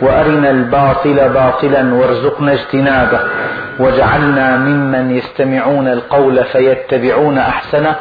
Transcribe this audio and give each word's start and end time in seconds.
وأرنا 0.00 0.50
الباطل 0.50 1.28
باطلا 1.28 1.94
وارزقنا 1.94 2.52
اجتنابه 2.52 3.20
واجعلنا 3.78 4.56
ممن 4.56 5.10
يستمعون 5.16 5.88
القول 5.88 6.44
فيتبعون 6.44 7.38
أحسنه 7.38 7.96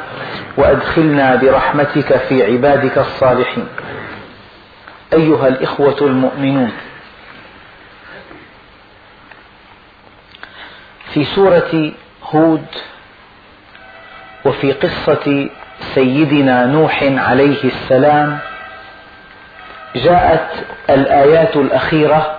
وأدخلنا 0.58 1.36
برحمتك 1.36 2.18
في 2.18 2.44
عبادك 2.52 2.98
الصالحين. 2.98 3.68
أيها 5.14 5.48
الإخوة 5.48 5.98
المؤمنون 6.02 6.72
في 11.14 11.24
سورة 11.24 11.92
هود 12.24 12.66
وفي 14.46 14.72
قصة 14.72 15.50
سيدنا 15.96 16.66
نوح 16.66 17.04
عليه 17.04 17.64
السلام 17.64 18.40
جاءت 19.96 20.50
الآيات 20.90 21.58
الأخيرة 21.58 22.36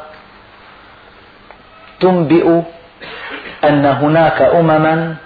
تنبئ 2.00 2.60
أن 3.64 3.84
هناك 3.86 4.42
أمما 4.42 5.16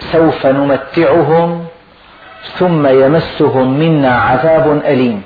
سوف 0.00 0.46
نمتعهم 0.46 1.66
ثم 2.58 2.86
يمسهم 2.86 3.78
منا 3.78 4.14
عذاب 4.18 4.82
أليم. 4.84 5.22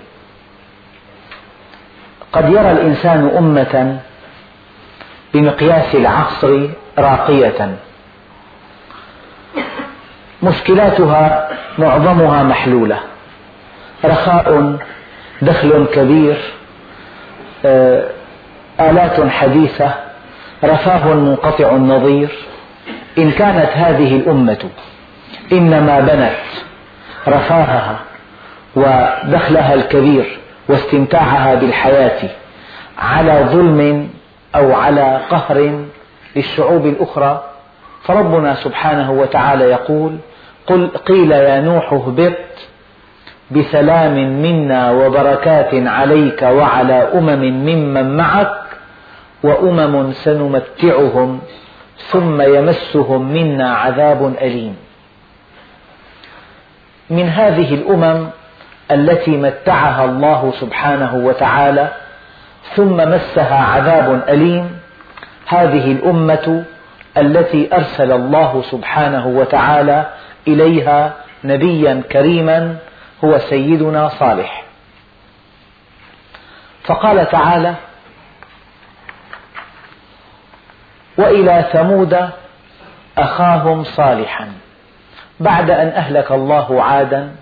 قد 2.32 2.50
يرى 2.50 2.70
الإنسان 2.70 3.30
أمة 3.38 3.98
بمقياس 5.34 5.94
العصر 5.94 6.68
راقية. 6.98 7.76
مشكلاتها 10.42 11.48
معظمها 11.78 12.42
محلولة. 12.42 13.00
رخاء 14.04 14.78
دخل 15.42 15.86
كبير 15.94 16.36
آه، 17.64 18.04
آلات 18.80 19.28
حديثة 19.28 19.94
رفاه 20.64 21.14
منقطع 21.14 21.70
النظير. 21.70 22.28
إن 23.18 23.30
كانت 23.30 23.70
هذه 23.74 24.16
الأمة 24.16 24.64
إنما 25.52 26.00
بنت 26.00 26.62
رفاهها 27.28 27.98
ودخلها 28.76 29.74
الكبير 29.74 30.38
واستمتاعها 30.68 31.54
بالحياة 31.54 32.30
على 32.98 33.46
ظلم 33.52 34.08
أو 34.54 34.74
على 34.74 35.20
قهر 35.30 35.84
للشعوب 36.36 36.86
الأخرى 36.86 37.44
فربنا 38.04 38.54
سبحانه 38.54 39.10
وتعالى 39.12 39.64
يقول 39.64 40.16
قل 40.66 40.88
قيل 40.88 41.32
يا 41.32 41.60
نوح 41.60 41.92
اهبط 41.92 42.32
بسلام 43.54 44.42
منا 44.42 44.90
وبركات 44.90 45.70
عليك 45.74 46.42
وعلى 46.42 47.08
أمم 47.14 47.42
ممن 47.66 48.16
معك 48.16 48.54
وأمم 49.42 50.12
سنمتعهم 50.12 51.40
ثم 52.10 52.42
يمسهم 52.42 53.32
منا 53.32 53.74
عذاب 53.74 54.34
أليم. 54.42 54.76
من 57.10 57.28
هذه 57.28 57.74
الأمم 57.74 58.28
التي 58.90 59.30
متعها 59.30 60.04
الله 60.04 60.52
سبحانه 60.60 61.14
وتعالى 61.16 61.88
ثم 62.74 62.96
مسها 62.96 63.58
عذاب 63.64 64.22
أليم 64.28 64.70
هذه 65.46 65.92
الأمة 65.92 66.64
التي 67.16 67.68
أرسل 67.72 68.12
الله 68.12 68.62
سبحانه 68.70 69.26
وتعالى 69.26 70.06
إليها 70.48 71.12
نبيا 71.44 72.02
كريما 72.12 72.76
هو 73.24 73.38
سيدنا 73.38 74.08
صالح. 74.08 74.64
فقال 76.84 77.28
تعالى 77.28 77.74
وإلى 81.18 81.64
ثمود 81.72 82.28
أخاهم 83.18 83.84
صالحا 83.84 84.52
بعد 85.40 85.70
أن 85.70 85.88
أهلك 85.88 86.32
الله 86.32 86.82
عادا 86.82 87.36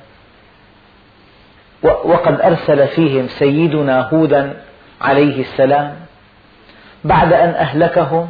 وقد 1.83 2.41
أرسل 2.41 2.89
فيهم 2.89 3.29
سيدنا 3.29 4.09
هودا 4.09 4.63
عليه 5.01 5.41
السلام 5.41 5.97
بعد 7.05 7.33
أن 7.33 7.49
أهلكهم 7.49 8.29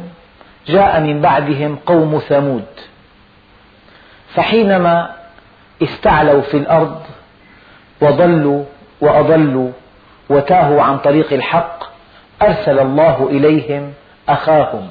جاء 0.67 0.99
من 0.99 1.21
بعدهم 1.21 1.75
قوم 1.85 2.19
ثمود. 2.19 2.65
فحينما 4.33 5.15
استعلوا 5.83 6.41
في 6.41 6.57
الأرض 6.57 7.01
وضلوا 8.01 8.63
وأضلوا 9.01 9.71
وتاهوا 10.29 10.81
عن 10.81 10.97
طريق 10.97 11.33
الحق 11.33 11.83
أرسل 12.41 12.79
الله 12.79 13.27
إليهم 13.31 13.93
أخاهم. 14.29 14.87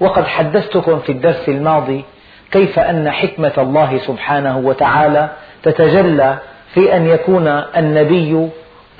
وقد 0.00 0.26
حدثتكم 0.26 0.98
في 0.98 1.12
الدرس 1.12 1.48
الماضي 1.48 2.04
كيف 2.50 2.78
أن 2.78 3.10
حكمة 3.10 3.52
الله 3.58 3.98
سبحانه 3.98 4.58
وتعالى 4.58 5.28
تتجلى 5.62 6.38
في 6.74 6.96
أن 6.96 7.06
يكون 7.06 7.48
النبي 7.76 8.48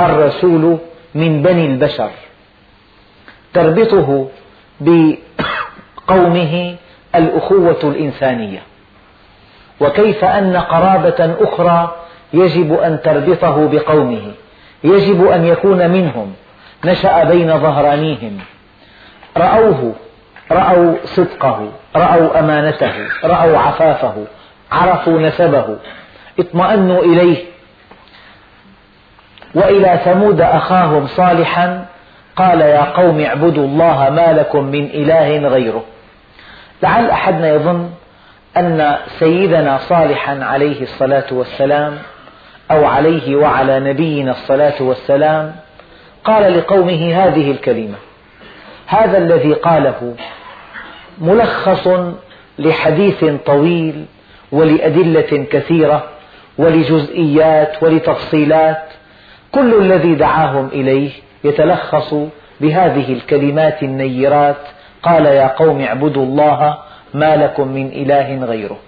الرسول 0.00 0.78
من 1.14 1.42
بني 1.42 1.66
البشر. 1.66 2.10
تربطه 3.54 4.28
بقومه 4.80 6.76
الأخوة 7.14 7.80
الإنسانية. 7.84 8.62
وكيف 9.80 10.24
أن 10.24 10.56
قرابة 10.56 11.36
أخرى 11.40 11.96
يجب 12.32 12.74
أن 12.74 13.00
تربطه 13.02 13.68
بقومه. 13.68 14.32
يجب 14.84 15.26
أن 15.26 15.46
يكون 15.46 15.90
منهم. 15.90 16.34
نشأ 16.84 17.24
بين 17.24 17.58
ظهرانيهم. 17.58 18.38
رأوه 19.36 19.94
رأوا 20.52 20.94
صدقه 21.04 21.68
رأوا 21.96 22.38
أمانته 22.38 22.92
رأوا 23.24 23.58
عفافه 23.58 24.14
عرفوا 24.72 25.20
نسبه. 25.20 25.76
اطمأنوا 26.38 27.02
إليه. 27.02 27.44
وإلى 29.54 30.00
ثمود 30.04 30.40
أخاهم 30.40 31.06
صالحا 31.06 31.86
قال 32.36 32.60
يا 32.60 32.84
قوم 32.84 33.20
اعبدوا 33.20 33.64
الله 33.64 34.10
ما 34.10 34.32
لكم 34.32 34.64
من 34.64 34.84
إله 34.84 35.48
غيره. 35.48 35.84
لعل 36.82 37.10
أحدنا 37.10 37.48
يظن 37.48 37.90
أن 38.56 38.96
سيدنا 39.18 39.78
صالحا 39.78 40.44
عليه 40.44 40.82
الصلاة 40.82 41.24
والسلام 41.30 41.98
أو 42.70 42.84
عليه 42.84 43.36
وعلى 43.36 43.80
نبينا 43.80 44.30
الصلاة 44.30 44.82
والسلام 44.82 45.54
قال 46.24 46.58
لقومه 46.58 47.12
هذه 47.14 47.50
الكلمة. 47.50 47.94
هذا 48.86 49.18
الذي 49.18 49.52
قاله 49.52 50.14
ملخص 51.18 51.88
لحديث 52.58 53.24
طويل 53.46 54.04
ولأدلة 54.52 55.46
كثيرة 55.50 56.04
ولجزئيات 56.58 57.82
ولتفصيلات. 57.82 58.82
كل 59.52 59.74
الذي 59.74 60.14
دعاهم 60.14 60.68
إليه 60.72 61.10
يتلخص 61.44 62.14
بهذه 62.60 63.12
الكلمات 63.12 63.82
النيرات. 63.82 64.56
قال 65.02 65.26
يا 65.26 65.46
قوم 65.46 65.80
اعبدوا 65.80 66.24
الله 66.24 66.78
ما 67.14 67.36
لكم 67.36 67.68
من 67.68 67.86
إله 67.86 68.44
غيره. 68.44 68.78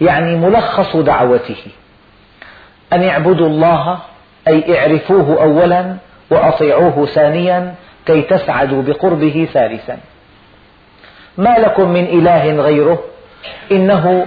يعني 0.00 0.36
ملخص 0.36 0.96
دعوته. 0.96 1.64
أن 2.92 3.04
اعبدوا 3.04 3.46
الله 3.46 3.98
أي 4.48 4.78
اعرفوه 4.78 5.42
أولا 5.42 5.96
وأطيعوه 6.30 7.06
ثانيا 7.06 7.74
كي 8.06 8.22
تسعدوا 8.22 8.82
بقربه 8.82 9.48
ثالثا. 9.52 9.98
ما 11.38 11.58
لكم 11.58 11.88
من 11.88 12.04
إله 12.04 12.52
غيره 12.52 13.02
إنه 13.72 14.26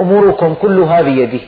أموركم 0.00 0.54
كلها 0.54 1.02
بيده. 1.02 1.40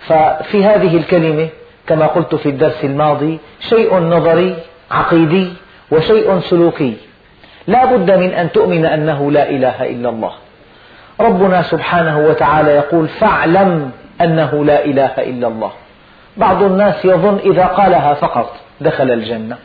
ففي 0.00 0.64
هذه 0.64 0.96
الكلمة 0.96 1.48
كما 1.86 2.06
قلت 2.06 2.34
في 2.34 2.48
الدرس 2.48 2.84
الماضي 2.84 3.38
شيء 3.60 3.98
نظري 3.98 4.56
عقيدي 4.90 5.52
وشيء 5.90 6.40
سلوكي. 6.40 6.96
لا 7.66 7.84
بد 7.84 8.10
من 8.10 8.30
أن 8.30 8.52
تؤمن 8.52 8.86
أنه 8.86 9.30
لا 9.30 9.50
إله 9.50 9.90
إلا 9.90 10.08
الله. 10.08 10.32
ربنا 11.20 11.62
سبحانه 11.62 12.18
وتعالى 12.18 12.70
يقول 12.70 13.08
فاعلم 13.08 13.90
أنه 14.20 14.64
لا 14.64 14.84
إله 14.84 15.12
إلا 15.18 15.48
الله. 15.48 15.72
بعض 16.36 16.62
الناس 16.62 17.04
يظن 17.04 17.38
إذا 17.38 17.66
قالها 17.66 18.14
فقط 18.14 18.56
دخل 18.80 19.10
الجنة. 19.10 19.58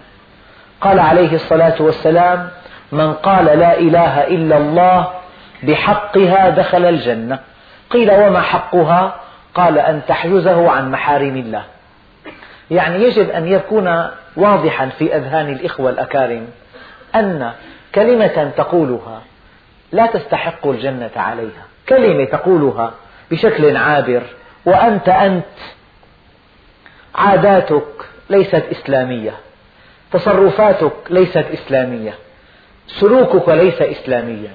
قال 0.82 1.00
عليه 1.00 1.34
الصلاة 1.34 1.82
والسلام 1.82 2.50
من 2.92 3.14
قال 3.14 3.46
لا 3.46 3.80
إله 3.80 4.28
إلا 4.28 4.58
الله 4.58 5.08
بحقها 5.64 6.50
دخل 6.50 6.86
الجنة. 6.86 7.40
قيل 7.90 8.12
وما 8.12 8.42
حقها؟ 8.42 9.16
قال 9.56 9.78
أن 9.80 10.02
تحجزه 10.08 10.72
عن 10.72 10.92
محارم 10.92 11.38
الله. 11.38 11.64
يعني 12.72 13.04
يجب 13.04 13.30
أن 13.30 13.48
يكون 13.48 14.08
واضحا 14.36 14.90
في 15.00 15.16
أذهان 15.16 15.50
الإخوة 15.50 15.90
الأكارم 15.90 16.48
أن 17.16 17.52
كلمة 17.96 18.52
تقولها 18.58 19.22
لا 19.92 20.06
تستحق 20.06 20.68
الجنة 20.68 21.12
عليها. 21.16 21.66
كلمة 21.90 22.26
تقولها 22.26 22.92
بشكل 23.32 23.78
عابر 23.78 24.22
وأنت 24.66 25.10
أنت. 25.10 25.46
عاداتك 27.16 28.06
ليست 28.30 28.64
إسلامية. 28.72 29.32
تصرفاتك 30.12 30.94
ليست 31.10 31.46
إسلامية. 31.54 32.14
سلوكك 32.88 33.50
ليس 33.50 33.82
إسلاميا. 33.82 34.52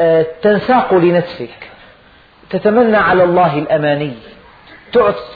آه، 0.00 0.26
تنساق 0.42 0.94
لنفسك. 0.94 1.70
تتمنى 2.50 2.96
على 2.96 3.24
الله 3.24 3.58
الأماني. 3.58 4.14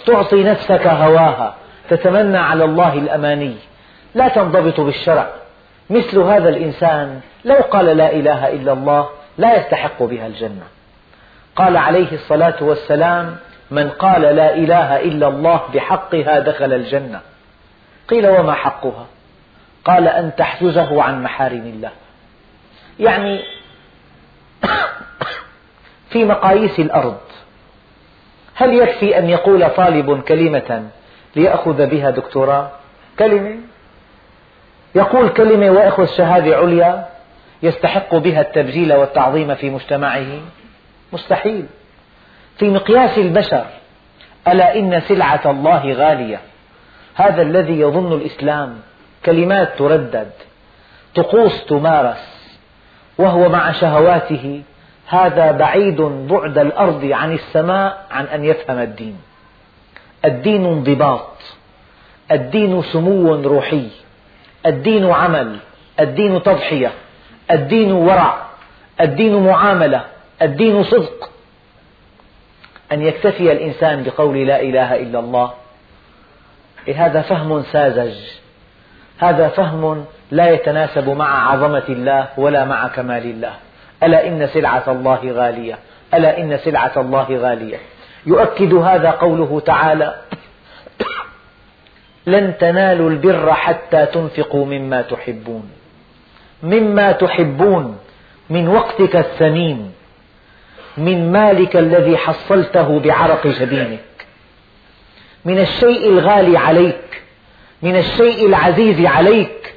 تعطي 0.07 0.45
نفسك 0.45 0.87
هواها. 0.87 1.55
تتمنى 1.91 2.39
على 2.39 2.65
الله 2.65 2.95
الأماني. 2.95 3.57
لا 4.15 4.29
تنضبط 4.29 4.81
بالشرع. 4.81 5.31
مثل 5.91 6.19
هذا 6.19 6.49
الإنسان 6.49 7.21
لو 7.45 7.55
قال 7.55 7.87
لا 7.87 8.13
إله 8.13 8.49
إلا 8.49 8.73
الله 8.73 9.09
لا 9.39 9.57
يستحق 9.57 10.03
بها 10.03 10.27
الجنة. 10.27 10.67
قال 11.57 11.77
عليه 11.77 12.13
الصلاة 12.13 12.57
والسلام 12.61 13.37
من 13.75 13.91
قال 13.91 14.23
لا 14.23 14.55
إله 14.55 15.01
إلا 15.01 15.29
الله 15.29 15.61
بحقها 15.75 16.39
دخل 16.39 16.73
الجنة. 16.73 17.21
قيل 18.09 18.27
وما 18.27 18.53
حقها؟ 18.53 19.07
قال 19.85 20.09
أن 20.09 20.37
تحجزه 20.37 21.03
عن 21.03 21.23
محارم 21.23 21.67
الله. 21.67 21.91
يعني 23.01 23.43
في 26.11 26.25
مقاييس 26.25 26.79
الأرض. 26.79 27.21
هل 28.55 28.75
يكفي 28.75 29.19
أن 29.19 29.29
يقول 29.29 29.71
طالب 29.71 30.23
كلمة 30.23 30.89
ليأخذ 31.37 31.87
بها 31.87 32.11
دكتوراه؟ 32.11 32.71
كلمة. 33.19 33.57
يقول 34.95 35.29
كلمة 35.29 35.71
ويأخذ 35.71 36.07
شهادة 36.07 36.57
عليا 36.57 37.09
يستحق 37.63 38.15
بها 38.15 38.41
التبجيل 38.41 38.93
والتعظيم 38.93 39.55
في 39.55 39.71
مجتمعه؟ 39.71 40.27
مستحيل. 41.13 41.67
في 42.59 42.71
مقياس 42.71 43.19
البشر 43.19 43.65
ألا 44.49 44.79
إن 44.79 45.01
سلعة 45.01 45.41
الله 45.47 45.93
غالية؟ 45.93 46.41
هذا 47.15 47.43
الذي 47.43 47.81
يظن 47.81 48.13
الإسلام 48.13 48.81
كلمات 49.25 49.79
تردد 49.79 50.31
طقوس 51.15 51.65
تمارس 51.65 52.59
وهو 53.19 53.49
مع 53.49 53.73
شهواته 53.73 54.63
هذا 55.07 55.53
بعيد 55.53 56.01
بعد 56.03 56.59
الأرض 56.59 57.05
عن 57.05 57.33
السماء 57.33 58.07
عن 58.11 58.25
أن 58.25 58.45
يفهم 58.45 58.79
الدين. 58.79 59.17
الدين 60.25 60.65
انضباط 60.65 61.39
الدين 62.33 62.83
سمو 62.83 63.35
روحي 63.35 63.89
الدين 64.67 65.11
عمل 65.11 65.57
الدين 66.01 66.43
تضحية 66.43 66.93
الدين 67.51 67.93
ورع 67.93 68.47
الدين 69.01 69.47
معاملة 69.47 70.05
الدين 70.43 70.85
صدق. 70.85 71.34
أن 72.95 73.03
يكتفي 73.03 73.53
الإنسان 73.53 74.03
بقول 74.03 74.47
لا 74.47 74.61
إله 74.61 74.97
إلا 74.97 75.19
الله. 75.19 75.53
إيه، 76.89 77.07
هذا 77.07 77.23
فهم 77.23 77.63
ساذج. 77.63 78.15
هذا 79.19 79.49
فهم 79.49 80.05
لا 80.31 80.51
يتناسب 80.51 81.09
مع 81.09 81.53
عظمة 81.53 81.83
الله 81.89 82.29
ولا 82.37 82.65
مع 82.65 82.89
كمال 82.89 83.25
الله. 83.25 83.53
ألا 84.03 84.29
إن 84.29 84.47
سلعة 84.47 84.85
الله 84.89 85.33
غالية؟ 85.33 85.79
ألا 86.15 86.39
إن 86.39 86.59
سلعة 86.59 86.93
الله 86.97 87.27
غالية؟ 87.31 87.79
يؤكد 88.27 88.75
هذا 88.75 89.11
قوله 89.11 89.61
تعالى 89.61 90.15
لن 92.27 92.59
تنالوا 92.59 93.11
البر 93.11 93.53
حتى 93.53 94.07
تنفقوا 94.07 94.67
مما 94.67 95.03
تحبون. 95.03 95.71
مما 96.63 97.13
تحبون 97.13 97.99
من 98.51 98.69
وقتك 98.69 99.17
الثمين. 99.17 99.93
من 100.97 101.33
مالك 101.33 101.77
الذي 101.77 102.17
حصلته 102.17 103.01
بعرق 103.01 103.47
جبينك. 103.47 104.27
من 105.45 105.59
الشيء 105.59 106.09
الغالي 106.09 106.59
عليك. 106.59 107.23
من 107.83 107.97
الشيء 107.97 108.47
العزيز 108.47 109.07
عليك. 109.07 109.75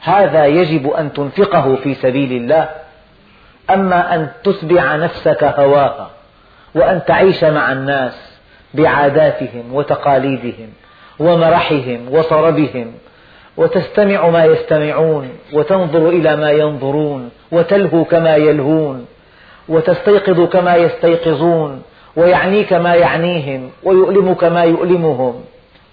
هذا 0.00 0.46
يجب 0.46 0.90
أن 0.90 1.12
تنفقه 1.12 1.76
في 1.76 1.94
سبيل 1.94 2.32
الله. 2.32 2.68
أما 3.70 4.14
أن 4.14 4.28
تتبع 4.44 4.96
نفسك 4.96 5.44
هواها 5.44 6.10
وأن 6.74 7.04
تعيش 7.06 7.44
مع 7.44 7.72
الناس 7.72 8.38
بعاداتهم 8.74 9.74
وتقاليدهم 9.74 10.68
ومرحهم 11.18 12.08
وصربهم 12.10 12.92
وتستمع 13.56 14.28
ما 14.28 14.44
يستمعون 14.44 15.28
وتنظر 15.52 16.08
إلى 16.08 16.36
ما 16.36 16.50
ينظرون 16.50 17.30
وتلهو 17.52 18.04
كما 18.04 18.36
يلهون. 18.36 19.06
وتستيقظ 19.68 20.40
كما 20.40 20.76
يستيقظون 20.76 21.82
ويعنيك 22.16 22.72
ما 22.72 22.94
يعنيهم 22.94 23.70
ويؤلمك 23.82 24.44
ما 24.44 24.64
يؤلمهم. 24.64 25.44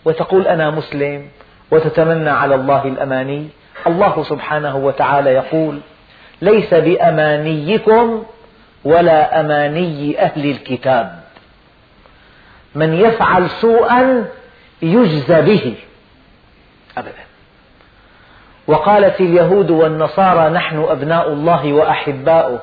وتقول 0.06 0.48
أنا 0.48 0.70
مسلم 0.70 1.28
وتتمنى 1.72 2.30
على 2.30 2.56
الله 2.56 2.88
الأماني. 2.88 3.48
الله 3.88 4.24
سبحانه 4.24 4.78
وتعالى 4.78 5.30
يقول 5.30 5.80
ليس 6.42 6.74
بأمانيكم 6.74 8.24
ولا 8.86 9.40
أماني 9.40 10.22
أهل 10.22 10.52
الكتاب. 10.52 11.20
من 12.76 12.94
يفعل 12.94 13.50
سوءا 13.50 14.26
يجزى 14.82 15.42
به. 15.42 15.76
أبدا. 16.98 17.24
وقالت 18.68 19.22
اليهود 19.22 19.72
والنصارى 19.72 20.50
نحن 20.50 20.86
أبناء 20.90 21.34
الله 21.34 21.74
وأحباؤه. 21.74 22.60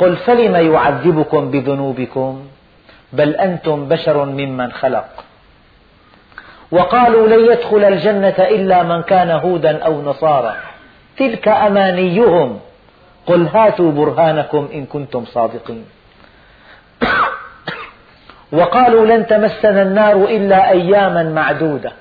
قل 0.00 0.16
فلم 0.16 0.72
يعذبكم 0.72 1.50
بذنوبكم؟ 1.50 2.42
بل 3.12 3.34
أنتم 3.34 3.88
بشر 3.88 4.24
ممن 4.24 4.72
خلق. 4.72 5.24
وقالوا 6.72 7.26
لن 7.26 7.52
يدخل 7.52 7.84
الجنة 7.84 8.38
إلا 8.38 8.82
من 8.82 9.02
كان 9.02 9.30
هودا 9.30 9.82
أو 9.82 10.02
نصارى. 10.02 10.56
تلك 11.16 11.48
أمانيهم. 11.48 12.60
قل 13.26 13.46
هاتوا 13.46 13.92
برهانكم 13.92 14.68
إن 14.74 14.86
كنتم 14.86 15.24
صادقين. 15.24 15.84
وقالوا 18.52 19.06
لن 19.06 19.26
تمسنا 19.26 19.82
النار 19.82 20.16
إلا 20.16 20.70
أياما 20.70 21.22
معدودة. 21.22 21.92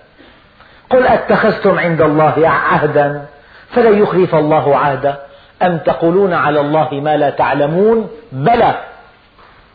قل 0.89 1.07
أتخذتم 1.07 1.79
عند 1.79 2.01
الله 2.01 2.49
عهدا 2.49 3.25
فلن 3.69 4.01
يخلف 4.01 4.35
الله 4.35 4.77
عهده. 4.77 5.28
أم 5.61 5.77
تقولون 5.77 6.33
على 6.33 6.59
الله 6.59 6.93
ما 6.93 7.17
لا 7.17 7.29
تعلمون؟ 7.29 8.09
بلى 8.31 8.75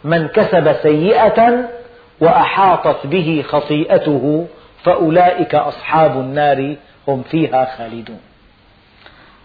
من 0.05 0.29
كسب 0.29 0.73
سيئة 0.83 1.69
وأحاطت 2.21 3.07
به 3.07 3.45
خطيئته 3.49 4.47
فأولئك 4.85 5.55
أصحاب 5.55 6.21
النار 6.21 6.77
هم 7.09 7.23
فيها 7.23 7.77
خالدون. 7.79 8.21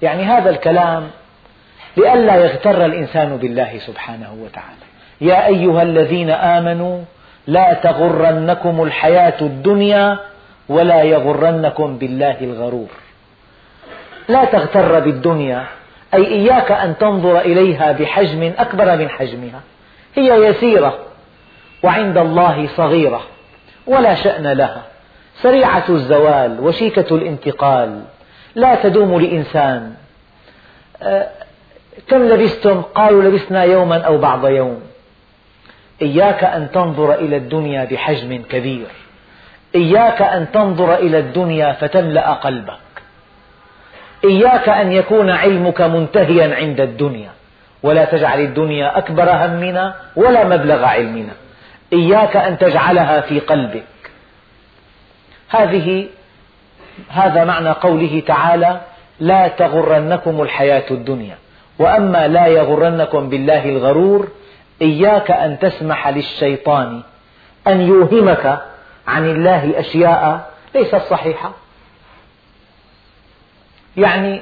يعني 0.01 0.23
هذا 0.23 0.49
الكلام 0.49 1.09
لئلا 1.97 2.35
يغتر 2.35 2.85
الإنسان 2.85 3.37
بالله 3.37 3.79
سبحانه 3.79 4.35
وتعالى. 4.43 4.85
يا 5.21 5.45
أيها 5.47 5.83
الذين 5.83 6.29
آمنوا 6.29 7.01
لا 7.47 7.73
تغرنكم 7.73 8.83
الحياة 8.83 9.41
الدنيا 9.41 10.19
ولا 10.69 11.01
يغرنكم 11.03 11.97
بالله 11.97 12.37
الغرور. 12.41 12.89
لا 14.27 14.45
تغتر 14.45 14.99
بالدنيا 14.99 15.65
أي 16.13 16.27
إياك 16.27 16.71
أن 16.71 16.97
تنظر 16.97 17.39
إليها 17.39 17.91
بحجم 17.91 18.53
أكبر 18.57 18.97
من 18.97 19.09
حجمها. 19.09 19.61
هي 20.15 20.45
يسيرة 20.45 20.99
وعند 21.83 22.17
الله 22.17 22.67
صغيرة 22.67 23.21
ولا 23.87 24.15
شأن 24.15 24.47
لها. 24.47 24.83
سريعة 25.35 25.83
الزوال 25.89 26.59
وشيكة 26.59 27.15
الانتقال 27.15 28.01
لا 28.55 28.75
تدوم 28.75 29.19
لإنسان. 29.21 29.93
أه، 31.01 31.27
كم 32.07 32.23
لبستم؟ 32.23 32.81
قالوا 32.81 33.23
لبسنا 33.23 33.63
يوما 33.63 34.01
أو 34.01 34.17
بعض 34.17 34.47
يوم. 34.47 34.81
إياك 36.01 36.43
أن 36.43 36.71
تنظر 36.71 37.13
إلى 37.13 37.37
الدنيا 37.37 37.85
بحجم 37.85 38.43
كبير. 38.49 38.87
إياك 39.75 40.21
أن 40.21 40.51
تنظر 40.51 40.95
إلى 40.95 41.19
الدنيا 41.19 41.73
فتملأ 41.73 42.33
قلبك. 42.33 42.88
إياك 44.23 44.69
أن 44.69 44.91
يكون 44.91 45.29
علمك 45.29 45.81
منتهيا 45.81 46.55
عند 46.55 46.79
الدنيا 46.81 47.29
ولا 47.83 48.05
تجعل 48.05 48.39
الدنيا 48.39 48.97
أكبر 48.97 49.29
همنا 49.31 49.95
ولا 50.15 50.43
مبلغ 50.43 50.83
علمنا. 50.83 51.33
إياك 51.93 52.35
أن 52.35 52.57
تجعلها 52.57 53.21
في 53.21 53.39
قلبك. 53.39 53.83
هذه 55.49 56.07
هذا 57.09 57.43
معنى 57.43 57.69
قوله 57.69 58.23
تعالى 58.27 58.81
لا 59.19 59.47
تغرنكم 59.47 60.41
الحياة 60.41 60.83
الدنيا. 60.91 61.37
وأما 61.79 62.27
لا 62.27 62.47
يغرنكم 62.47 63.29
بالله 63.29 63.69
الغرور 63.69 64.27
إياك 64.81 65.31
أن 65.31 65.59
تسمح 65.59 66.07
للشيطان 66.07 67.01
أن 67.67 67.81
يوهمك 67.81 68.59
عن 69.07 69.25
الله 69.25 69.79
أشياء 69.79 70.49
ليست 70.75 71.01
صحيحة. 71.09 71.51
يعني 73.99 74.41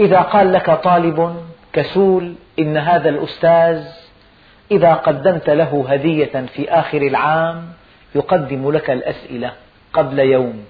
إذا 0.00 0.20
قال 0.20 0.52
لك 0.52 0.70
طالب 0.70 1.44
كسول 1.72 2.34
إن 2.58 2.76
هذا 2.76 3.08
الأستاذ 3.08 3.84
إذا 4.70 4.94
قدمت 4.94 5.50
له 5.50 5.84
هدية 5.88 6.46
في 6.54 6.70
آخر 6.70 7.02
العام 7.02 7.72
يقدم 8.14 8.70
لك 8.70 8.90
الأسئلة 8.90 9.52
قبل 9.92 10.18
يوم. 10.18 10.64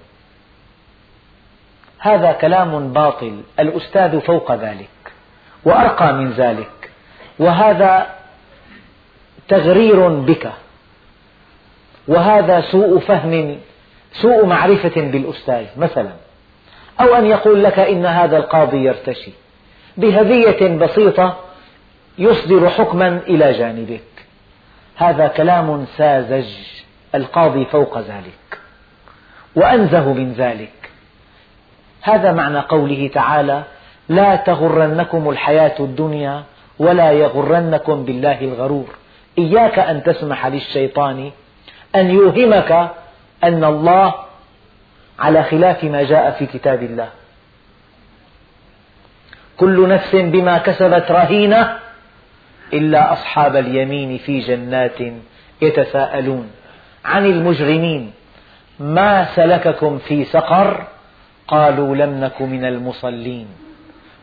هذا 1.99 2.31
كلام 2.31 2.93
باطل 2.93 3.41
الأستاذ 3.59 4.19
فوق 4.19 4.55
ذلك 4.55 4.89
وأرقى 5.65 6.13
من 6.13 6.31
ذلك 6.31 6.91
وهذا 7.39 8.07
تغرير 9.47 10.07
بك 10.07 10.51
وهذا 12.07 12.61
سوء 12.61 12.99
فهم 12.99 13.59
سوء 14.13 14.45
معرفة 14.45 15.01
بالأستاذ 15.01 15.65
مثلا. 15.77 16.11
أو 17.01 17.15
أن 17.15 17.25
يقول 17.25 17.63
لك 17.63 17.79
إن 17.79 18.05
هذا 18.05 18.37
القاضي 18.37 18.77
يرتشي. 18.77 19.31
بهدية 19.97 20.77
بسيطة 20.77 21.37
يصدر 22.17 22.69
حكما 22.69 23.19
إلى 23.27 23.51
جانبك. 23.51 24.01
هذا 24.95 25.27
كلام 25.27 25.85
ساذج. 25.97 26.49
القاضي 27.15 27.65
فوق 27.65 27.97
ذلك. 27.97 28.59
وأنزه 29.55 30.13
من 30.13 30.33
ذلك. 30.33 30.91
هذا 32.01 32.31
معنى 32.31 32.59
قوله 32.59 33.09
تعالى 33.13 33.63
لا 34.09 34.35
تغرنكم 34.35 35.29
الحياة 35.29 35.75
الدنيا 35.79 36.43
ولا 36.79 37.11
يغرنكم 37.11 38.05
بالله 38.05 38.41
الغرور 38.41 38.87
إياك 39.37 39.79
أن 39.79 40.03
تسمح 40.03 40.47
للشيطان 40.47 41.31
أن 41.95 42.09
يوهمك 42.09 42.71
أن 43.43 43.63
الله 43.63 44.13
على 45.19 45.43
خلاف 45.43 45.83
ما 45.83 46.03
جاء 46.03 46.31
في 46.31 46.45
كتاب 46.45 46.83
الله. 46.83 47.09
كل 49.57 49.87
نفس 49.89 50.15
بما 50.15 50.57
كسبت 50.57 51.11
رهينة 51.11 51.79
إلا 52.73 53.13
أصحاب 53.13 53.55
اليمين 53.55 54.17
في 54.17 54.39
جنات 54.39 54.99
يتساءلون 55.61 56.51
عن 57.05 57.25
المجرمين. 57.25 58.11
ما 58.79 59.25
سلككم 59.35 59.97
في 59.97 60.25
سقر؟ 60.25 60.87
قالوا 61.47 61.95
لم 61.95 62.23
نك 62.23 62.41
من 62.41 62.65
المصلين 62.65 63.47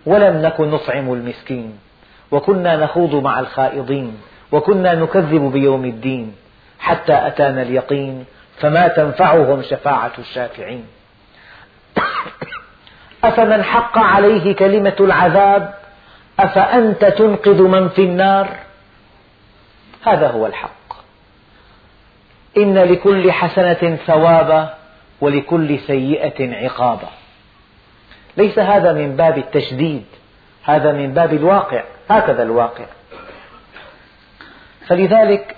ولم 0.07 0.43
نك 0.43 0.61
نطعم 0.61 1.13
المسكين. 1.13 1.79
وكنا 2.31 2.77
نخوض 2.77 3.15
مع 3.15 3.41
الخائضين. 3.41 4.21
وكنا 4.53 4.95
نكذب 4.95 5.53
بيوم 5.53 5.85
الدين 5.85 6.35
حتى 6.79 7.27
أتانا 7.27 7.63
اليقين 7.63 8.25
فما 8.57 8.89
تنفعهم 8.89 9.63
شفاعة 9.63 10.13
الشافعين. 10.19 10.87
أفمن 13.25 13.63
حق 13.63 13.99
عليه 13.99 14.55
كلمة 14.55 14.97
العذاب؟ 15.01 15.75
أفأنت 16.41 17.05
تنقذ 17.05 17.63
من 17.63 17.89
في 17.89 18.03
النار؟ 18.05 18.49
هذا 20.03 20.29
هو 20.29 20.47
الحق. 20.47 20.93
إن 22.57 22.79
لكل 22.79 23.33
حسنة 23.33 23.99
ثوابا 24.07 24.75
ولكل 25.21 25.79
سيئة 25.79 26.55
عقابا. 26.55 27.09
ليس 28.37 28.59
هذا 28.59 28.93
من 28.93 29.17
باب 29.17 29.39
التشديد 29.39 30.05
هذا 30.63 30.93
من 30.93 31.15
باب 31.15 31.33
الواقع 31.33 31.85
هكذا 32.11 32.43
الواقع. 32.43 32.85
فلذلك 34.89 35.57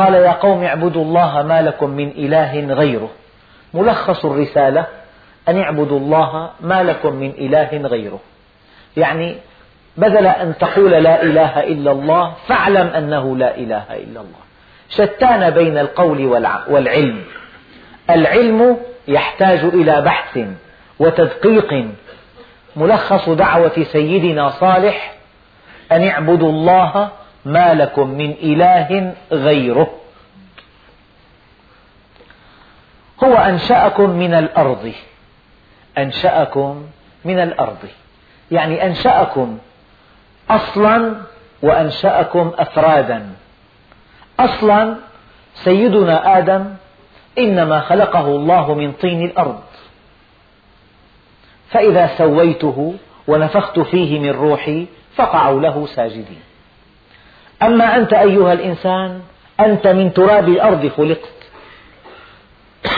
قال 0.00 0.14
يا 0.14 0.32
قوم 0.32 0.64
اعبدوا 0.64 1.04
الله 1.04 1.42
ما 1.42 1.62
لكم 1.62 1.90
من 1.90 2.08
إله 2.08 2.74
غيره. 2.74 3.10
ملخص 3.74 4.24
الرسالة 4.24 4.86
أن 5.48 5.60
اعبدوا 5.60 5.98
الله 5.98 6.50
ما 6.60 6.82
لكم 6.82 7.14
من 7.14 7.30
إله 7.30 7.88
غيره. 7.88 8.20
يعني 8.96 9.36
بدل 9.96 10.26
أن 10.26 10.54
تقول 10.58 10.90
لا 10.90 11.22
إله 11.22 11.60
إلا 11.60 11.92
الله 11.92 12.34
فاعلم 12.46 12.86
أنه 12.86 13.36
لا 13.36 13.56
إله 13.56 13.84
إلا 13.90 14.20
الله. 14.20 14.40
شتان 14.88 15.50
بين 15.50 15.78
القول 15.78 16.26
والعلم. 16.68 17.24
العلم 18.10 18.76
يحتاج 19.08 19.58
إلى 19.58 20.00
بحث 20.00 20.38
وتدقيق. 20.98 21.86
ملخص 22.76 23.28
دعوة 23.28 23.86
سيدنا 23.92 24.50
صالح 24.50 25.14
أن 25.92 26.08
اعبدوا 26.08 26.48
الله 26.48 27.08
ما 27.44 27.74
لكم 27.74 28.08
من 28.08 28.30
إله 28.30 29.14
غيره. 29.32 29.90
هو 33.24 33.34
أنشأكم 33.34 34.10
من 34.10 34.34
الأرض. 34.34 34.92
أنشأكم 35.98 36.86
من 37.24 37.38
الأرض. 37.38 37.88
يعني 38.50 38.86
أنشأكم 38.86 39.58
أصلا 40.50 41.14
وأنشأكم 41.62 42.52
أفرادا. 42.58 43.26
أصلا 44.40 44.96
سيدنا 45.54 46.38
آدم 46.38 46.74
إنما 47.38 47.80
خلقه 47.80 48.26
الله 48.26 48.74
من 48.74 48.92
طين 48.92 49.24
الأرض. 49.24 49.62
فإذا 51.70 52.06
سويته 52.06 52.94
ونفخت 53.28 53.78
فيه 53.80 54.20
من 54.20 54.30
روحي 54.30 54.86
فقعوا 55.16 55.60
له 55.60 55.86
ساجدين. 55.86 56.49
أما 57.62 57.96
أنت 57.96 58.12
أيها 58.12 58.52
الإنسان 58.52 59.20
أنت 59.60 59.86
من 59.86 60.12
تراب 60.12 60.48
الأرض 60.48 60.88
خلقت. 60.96 61.34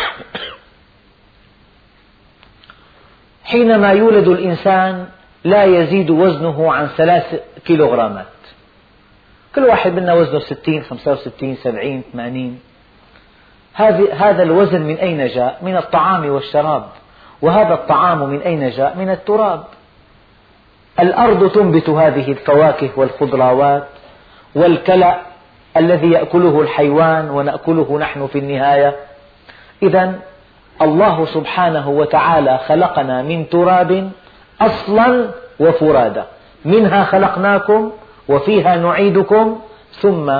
حينما 3.45 3.92
يولد 3.92 4.28
الإنسان 4.28 5.07
لا 5.45 5.64
يزيد 5.64 6.11
وزنه 6.11 6.73
عن 6.73 6.87
ثلاث 6.87 7.40
كيلوغرامات. 7.64 8.26
كل 9.54 9.64
واحد 9.64 9.92
منا 9.92 10.14
وزنه 10.14 10.40
ستين 10.40 10.83
خمسة 10.83 11.12
وستين 11.12 11.57
سبعين 11.57 12.02
ثمانين. 12.12 12.61
هذا 14.12 14.42
الوزن 14.42 14.83
من 14.83 14.97
أين 14.97 15.28
جاء؟ 15.28 15.59
من 15.62 15.76
الطعام 15.76 16.28
والشراب. 16.31 16.88
وهذا 17.42 17.75
الطعام 17.75 18.28
من 18.28 18.40
أين 18.40 18.71
جاء؟ 18.71 18.97
من 18.97 19.11
التراب. 19.11 19.64
الأرض 21.00 21.50
تنبت 21.50 21.88
هذه 21.88 22.33
الفواكه 22.33 22.90
والخضروات 22.97 23.88
والكلأ 24.54 25.21
الذي 25.76 26.11
يأكله 26.11 26.61
الحيوان 26.61 27.30
ونأكله 27.30 27.99
نحن 27.99 28.26
في 28.26 28.38
النهاية. 28.38 28.97
إذا 29.82 30.14
الله 30.82 31.26
سبحانه 31.26 31.88
وتعالى 31.88 32.59
خلقنا 32.59 33.23
من 33.23 33.49
تراب 33.49 34.11
أصلا 34.61 35.28
وفرادا. 35.61 36.26
منها 36.64 37.04
خلقناكم 37.04 37.92
وفيها 38.28 38.76
نعيدكم 38.76 39.61
ثم 39.92 40.32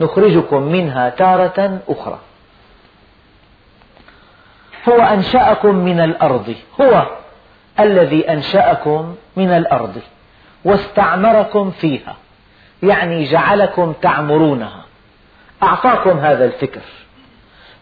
نخرجكم 0.00 0.62
منها 0.62 1.08
تارة 1.10 1.78
أخرى. 1.88 2.18
هو 4.88 5.02
أنشأكم 5.02 5.74
من 5.74 6.00
الأرض. 6.00 6.54
هو 6.80 7.06
الذي 7.80 8.32
أنشأكم 8.32 9.14
من 9.36 9.50
الأرض. 9.50 10.00
واستعمركم 10.64 11.70
فيها. 11.70 12.16
يعني 12.82 13.24
جعلكم 13.24 13.92
تعمرونها. 13.92 14.84
أعطاكم 15.62 16.18
هذا 16.18 16.44
الفكر. 16.44 16.80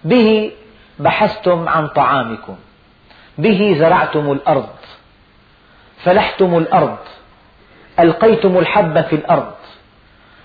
به 0.04 0.52
بحثتم 0.98 1.68
عن 1.68 1.88
طعامكم. 1.88 2.56
به 3.38 3.76
زرعتم 3.78 4.32
الأرض. 4.32 4.68
فلحتم 6.04 6.58
الأرض. 6.58 6.98
ألقيتم 8.00 8.58
الحب 8.58 9.00
في 9.00 9.16
الأرض. 9.16 9.54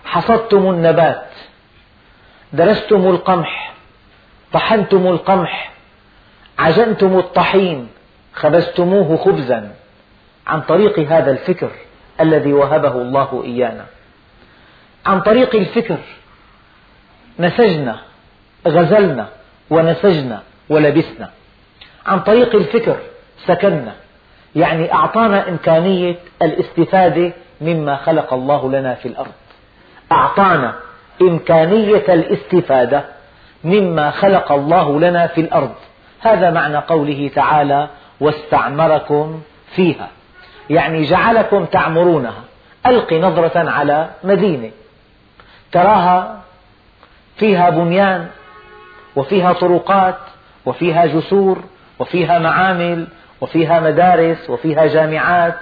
حصدتم 0.05 0.69
النبات. 0.69 1.27
درستم 2.53 3.07
القمح. 3.07 3.73
طحنتم 4.53 5.07
القمح. 5.07 5.71
عجنتم 6.59 7.17
الطحين. 7.17 7.87
خبزتموه 8.33 9.17
خبزا. 9.17 9.75
عن 10.47 10.61
طريق 10.61 10.99
هذا 10.99 11.31
الفكر 11.31 11.71
الذي 12.21 12.53
وهبه 12.53 12.91
الله 12.91 13.43
إيانا. 13.45 13.85
عن 15.05 15.21
طريق 15.21 15.55
الفكر. 15.55 15.97
نسجنا 17.39 17.99
غزلنا 18.67 19.27
ونسجنا 19.69 20.41
ولبسنا. 20.69 21.29
عن 22.05 22.19
طريق 22.19 22.55
الفكر 22.55 22.97
سكننا. 23.45 23.93
يعني 24.55 24.93
أعطانا 24.93 25.49
إمكانية 25.49 26.15
الاستفادة 26.41 27.31
مما 27.61 27.95
خلق 27.95 28.33
الله 28.33 28.69
لنا 28.69 28.95
في 28.95 29.07
الأرض. 29.07 29.31
أعطانا 30.11 30.75
إمكانية 31.21 32.13
الاستفادة 32.13 33.05
مما 33.63 34.11
خلق 34.11 34.51
الله 34.51 34.99
لنا 34.99 35.27
في 35.27 35.41
الأرض. 35.41 35.75
هذا 36.19 36.49
معنى 36.51 36.77
قوله 36.77 37.31
تعالى 37.35 37.89
واستعمركم 38.19 39.41
فيها 39.75 40.09
يعني 40.69 41.03
جعلكم 41.03 41.65
تعمرونها. 41.65 42.43
ألق 42.85 43.13
نظرة 43.13 43.69
على 43.69 44.09
مدينة. 44.23 44.71
تراها 45.71 46.41
فيها 47.37 47.69
بنيان 47.69 48.27
وفيها 49.15 49.53
طرقات 49.53 50.17
وفيها 50.65 51.05
جسور 51.05 51.63
وفيها 51.99 52.39
معامل 52.39 53.07
وفيها 53.41 53.79
مدارس 53.79 54.49
وفيها 54.49 54.87
جامعات 54.87 55.57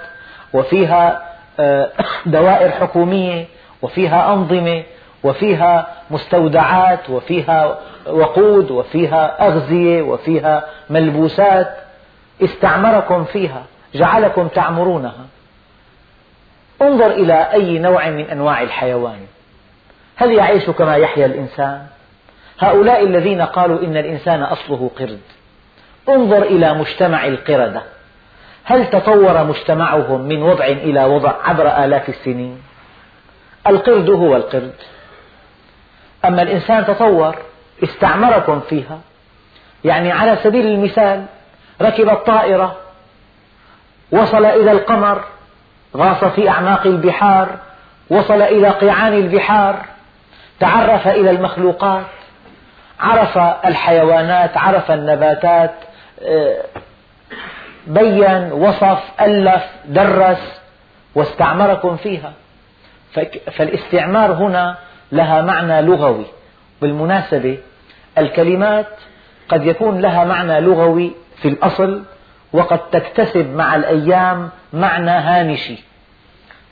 وفيها 0.52 1.30
آه، 1.60 1.90
دوائر 2.26 2.70
حكومية 2.70 3.46
وفيها 3.82 4.32
أنظمة 4.32 4.82
وفيها 5.24 5.86
مستودعات 6.10 7.10
وفيها 7.10 7.78
وقود 8.06 8.70
وفيها 8.70 9.46
أغذية 9.46 10.02
وفيها 10.02 10.64
ملبوسات 10.90 11.76
استعمركم 12.44 13.24
فيها 13.24 13.62
جعلكم 13.94 14.48
تعمرونها. 14.48 15.26
انظر 16.82 17.06
إلى 17.06 17.52
أي 17.52 17.78
نوع 17.78 18.10
من 18.10 18.24
أنواع 18.24 18.62
الحيوان. 18.62 19.26
هل 20.20 20.32
يعيش 20.32 20.70
كما 20.70 20.96
يحيا 20.96 21.26
الإنسان؟ 21.26 21.86
هؤلاء 22.58 23.04
الذين 23.04 23.42
قالوا 23.42 23.82
إن 23.82 23.96
الإنسان 23.96 24.42
أصله 24.42 24.90
قرد 24.98 25.20
انظر 26.08 26.42
إلى 26.42 26.74
مجتمع 26.74 27.26
القردة 27.26 27.82
هل 28.64 28.90
تطور 28.90 29.44
مجتمعهم 29.44 30.20
من 30.20 30.42
وضع 30.42 30.64
إلى 30.64 31.04
وضع 31.04 31.32
عبر 31.44 31.84
آلاف 31.84 32.08
السنين؟ 32.08 32.62
القرد 33.66 34.10
هو 34.10 34.36
القرد 34.36 34.74
أما 36.24 36.42
الإنسان 36.42 36.86
تطور 36.86 37.36
استعمركم 37.82 38.60
فيها 38.60 39.00
يعني 39.84 40.12
على 40.12 40.38
سبيل 40.42 40.66
المثال 40.66 41.24
ركب 41.82 42.08
الطائرة 42.08 42.76
وصل 44.12 44.44
إلى 44.44 44.72
القمر 44.72 45.24
غاص 45.96 46.24
في 46.24 46.48
أعماق 46.48 46.86
البحار 46.86 47.48
وصل 48.10 48.42
إلى 48.42 48.68
قيعان 48.68 49.12
البحار 49.12 49.84
تعرف 50.60 51.08
إلى 51.08 51.30
المخلوقات 51.30 52.06
عرف 53.00 53.38
الحيوانات 53.38 54.56
عرف 54.56 54.90
النباتات 54.90 55.74
آه، 56.22 56.56
بين 57.86 58.52
وصف 58.52 58.98
ألف 59.20 59.62
درس 59.84 60.60
واستعمركم 61.14 61.96
فيها. 61.96 62.32
فالاستعمار 63.52 64.32
هنا 64.32 64.76
لها 65.12 65.42
معنى 65.42 65.82
لغوي. 65.82 66.26
بالمناسبة 66.82 67.58
الكلمات 68.18 68.86
قد 69.48 69.66
يكون 69.66 70.00
لها 70.00 70.24
معنى 70.24 70.60
لغوي 70.60 71.12
في 71.36 71.48
الأصل 71.48 72.02
وقد 72.52 72.78
تكتسب 72.78 73.54
مع 73.54 73.74
الأيام 73.74 74.50
معنى 74.72 75.10
هامشي. 75.10 75.78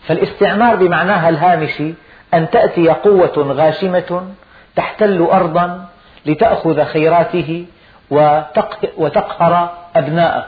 فالاستعمار 0.06 0.76
بمعناها 0.76 1.28
الهامشي 1.28 1.94
أن 2.34 2.50
تأتي 2.50 2.88
قوة 2.88 3.52
غاشمة 3.52 4.34
تحتل 4.76 5.22
أرضا 5.22 5.88
لتأخذ 6.26 6.84
خيراته 6.84 7.66
وتقهر 8.96 9.74
أبناءه. 9.96 10.46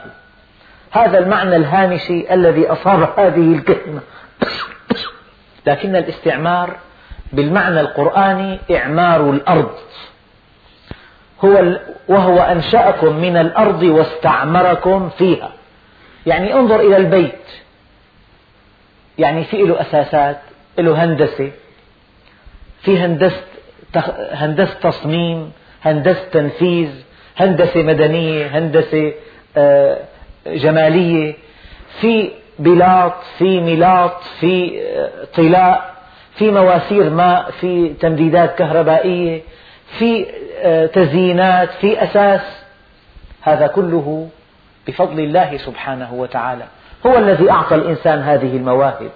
هذا 0.91 1.19
المعنى 1.19 1.55
الهامشي 1.55 2.33
الذي 2.33 2.67
أصاب 2.67 3.19
هذه 3.19 3.55
الكلمة. 3.55 4.01
لكن 5.65 5.95
الاستعمار 5.95 6.75
بالمعنى 7.33 7.79
القرآني 7.79 8.59
إعمار 8.71 9.29
الأرض. 9.29 9.75
هو 11.45 11.79
وهو 12.07 12.39
أنشأكم 12.39 13.15
من 13.15 13.37
الأرض 13.37 13.83
واستعمركم 13.83 15.09
فيها. 15.09 15.51
يعني 16.25 16.53
انظر 16.53 16.79
إلى 16.79 16.97
البيت. 16.97 17.45
يعني 19.17 19.43
في 19.43 19.57
له 19.57 19.81
أساسات 19.81 20.37
له 20.77 21.03
هندسة 21.03 21.51
في 22.83 22.99
هندسة 22.99 23.41
هندسة 24.31 24.73
تصميم 24.73 25.51
هندسة 25.81 26.23
تنفيذ 26.31 26.89
هندسة 27.37 27.83
مدنية 27.83 28.57
هندسة 28.57 29.13
آه، 29.57 29.97
جمالية. 30.47 31.33
في 32.01 32.29
بلاط 32.59 33.13
في 33.37 33.59
ملاط 33.59 34.23
في 34.39 34.81
آه، 34.81 35.09
طلاء 35.35 35.93
في 36.35 36.51
مواسير 36.51 37.09
ماء 37.09 37.51
في 37.51 37.89
تمديدات 37.89 38.55
كهربائية 38.55 39.41
في 39.99 40.25
آه، 40.61 40.85
تزيينات 40.85 41.69
في 41.69 42.03
أساس. 42.03 42.41
هذا 43.41 43.67
كله 43.67 44.29
بفضل 44.87 45.19
الله 45.19 45.57
سبحانه 45.57 46.13
وتعالى. 46.13 46.63
هو 47.05 47.17
الذي 47.17 47.51
أعطى 47.51 47.75
الإنسان 47.75 48.19
هذه 48.19 48.55
المواهب. 48.57 49.11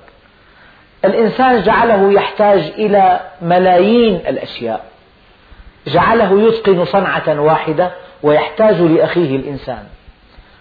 الإنسان 1.06 1.64
جعله 1.64 2.14
يحتاج 2.14 2.60
إلى 2.60 3.20
ملايين 3.42 4.16
الأشياء. 4.16 4.86
جعله 5.88 6.48
يتقن 6.48 6.86
صنعة 6.86 7.42
واحدة 7.42 7.92
ويحتاج 8.24 8.82
لأخيه 8.82 9.36
الإنسان. 9.36 9.84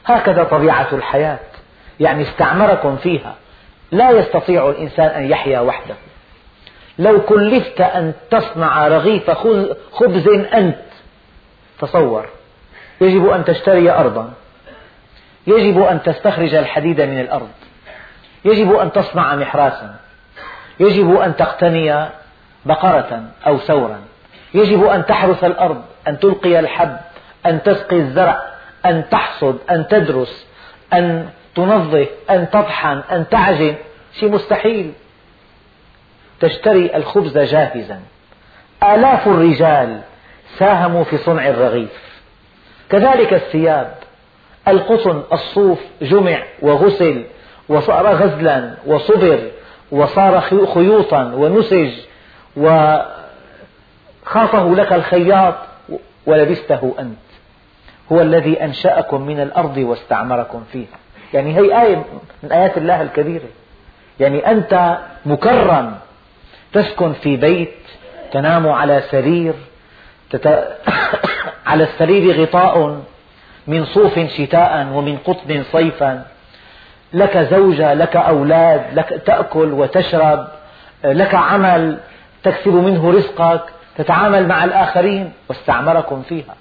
هكذا 0.07 0.45
طبيعة 0.45 0.89
الحياة. 0.93 1.39
يعني 2.01 2.23
استعمركم 2.23 2.97
فيها. 2.97 3.35
لا 3.93 4.11
يستطيع 4.11 4.69
الإنسان 4.69 5.07
أن 5.07 5.31
يحيا 5.31 5.61
وحده. 5.61 5.95
لو 6.99 7.21
كلفت 7.21 7.81
أن 7.81 8.13
تصنع 8.31 8.89
رغيف 8.89 9.31
خبز 9.93 10.29
أنت 10.29 10.79
تصور. 11.81 12.27
يجب 13.01 13.29
أن 13.29 13.45
تشتري 13.45 13.91
أرضا. 13.91 14.33
يجب 15.47 15.83
أن 15.83 16.03
تستخرج 16.03 16.55
الحديد 16.55 17.01
من 17.01 17.21
الأرض. 17.21 17.51
يجب 18.45 18.75
أن 18.75 18.93
تصنع 18.93 19.37
محراسا. 19.37 19.95
يجب 20.81 21.17
أن 21.17 21.37
تقتني 21.37 22.09
بقرة 22.65 23.23
أو 23.47 23.59
ثورا. 23.59 24.01
يجب 24.55 24.85
أن 24.85 25.07
تحرث 25.07 25.45
الأرض 25.45 25.83
أن 26.09 26.19
تلقي 26.19 26.59
الحب 26.59 26.97
أن 27.47 27.63
تسقي 27.63 27.97
الزرع 27.97 28.43
أن 28.87 29.09
تحصد 29.11 29.59
أن 29.71 29.89
تدرس 29.89 30.47
أن 30.93 31.29
تنظف 31.55 32.09
أن 32.31 32.51
تطحن 32.51 33.03
أن 33.13 33.29
تعجن. 33.29 33.75
شيء 34.21 34.31
مستحيل. 34.31 34.93
تشتري 36.41 36.97
الخبز 36.97 37.39
جاهزا. 37.39 38.01
آلاف 38.83 39.27
الرجال 39.27 40.01
ساهموا 40.59 41.05
في 41.05 41.19
صنع 41.19 41.49
الرغيف. 41.49 42.23
كذلك 42.91 43.33
الثياب. 43.33 43.95
القطن 44.69 45.23
الصوف 45.33 45.81
جمع 46.03 46.43
وغسل 46.63 47.25
وصار 47.69 48.15
غزلا 48.15 48.75
وصبر 48.87 49.39
وصار 49.91 50.41
خيوطا 50.75 51.25
ونسج 51.25 51.93
وخاطه 52.57 53.15
لك 54.75 54.93
الخياط 54.93 55.55
ولبسته 56.27 56.95
أنت. 56.99 57.17
هو 58.13 58.21
الذي 58.21 58.65
أنشأكم 58.65 59.23
من 59.23 59.41
الأرض 59.41 59.77
واستعمركم 59.77 60.65
فيها 60.73 60.99
يعني 61.35 61.57
هي 61.57 61.83
آية 61.83 62.05
من 62.43 62.53
آيات 62.53 62.79
الله 62.79 63.03
الكبيرة. 63.03 63.49
يعني 64.21 64.51
أنت 64.51 64.99
مكرم 65.27 65.95
تسكن 66.73 67.13
في 67.13 67.37
بيت 67.37 67.75
تنام 68.33 68.69
على 68.69 69.03
سرير 69.11 69.55
تت... 70.31 70.69
على 71.67 71.85
السرير 71.85 72.43
غطاء 72.43 73.01
من 73.67 73.85
صوف 73.85 74.19
شتاء 74.19 74.87
ومن 74.93 75.19
قطن 75.19 75.65
صيفا. 75.73 76.25
لك 77.15 77.39
زوجة 77.39 77.95
لك 77.95 78.17
أولاد 78.17 78.83
لك 78.93 79.23
تأكل 79.27 79.73
وتشرب 79.73 80.49
لك 81.05 81.35
عمل 81.35 81.99
تكسب 82.43 82.75
منه 82.75 83.11
رزقك 83.11 83.63
تتعامل 83.97 84.49
مع 84.49 84.65
الآخرين 84.65 85.33
واستعمركم 85.49 86.23
فيها. 86.23 86.55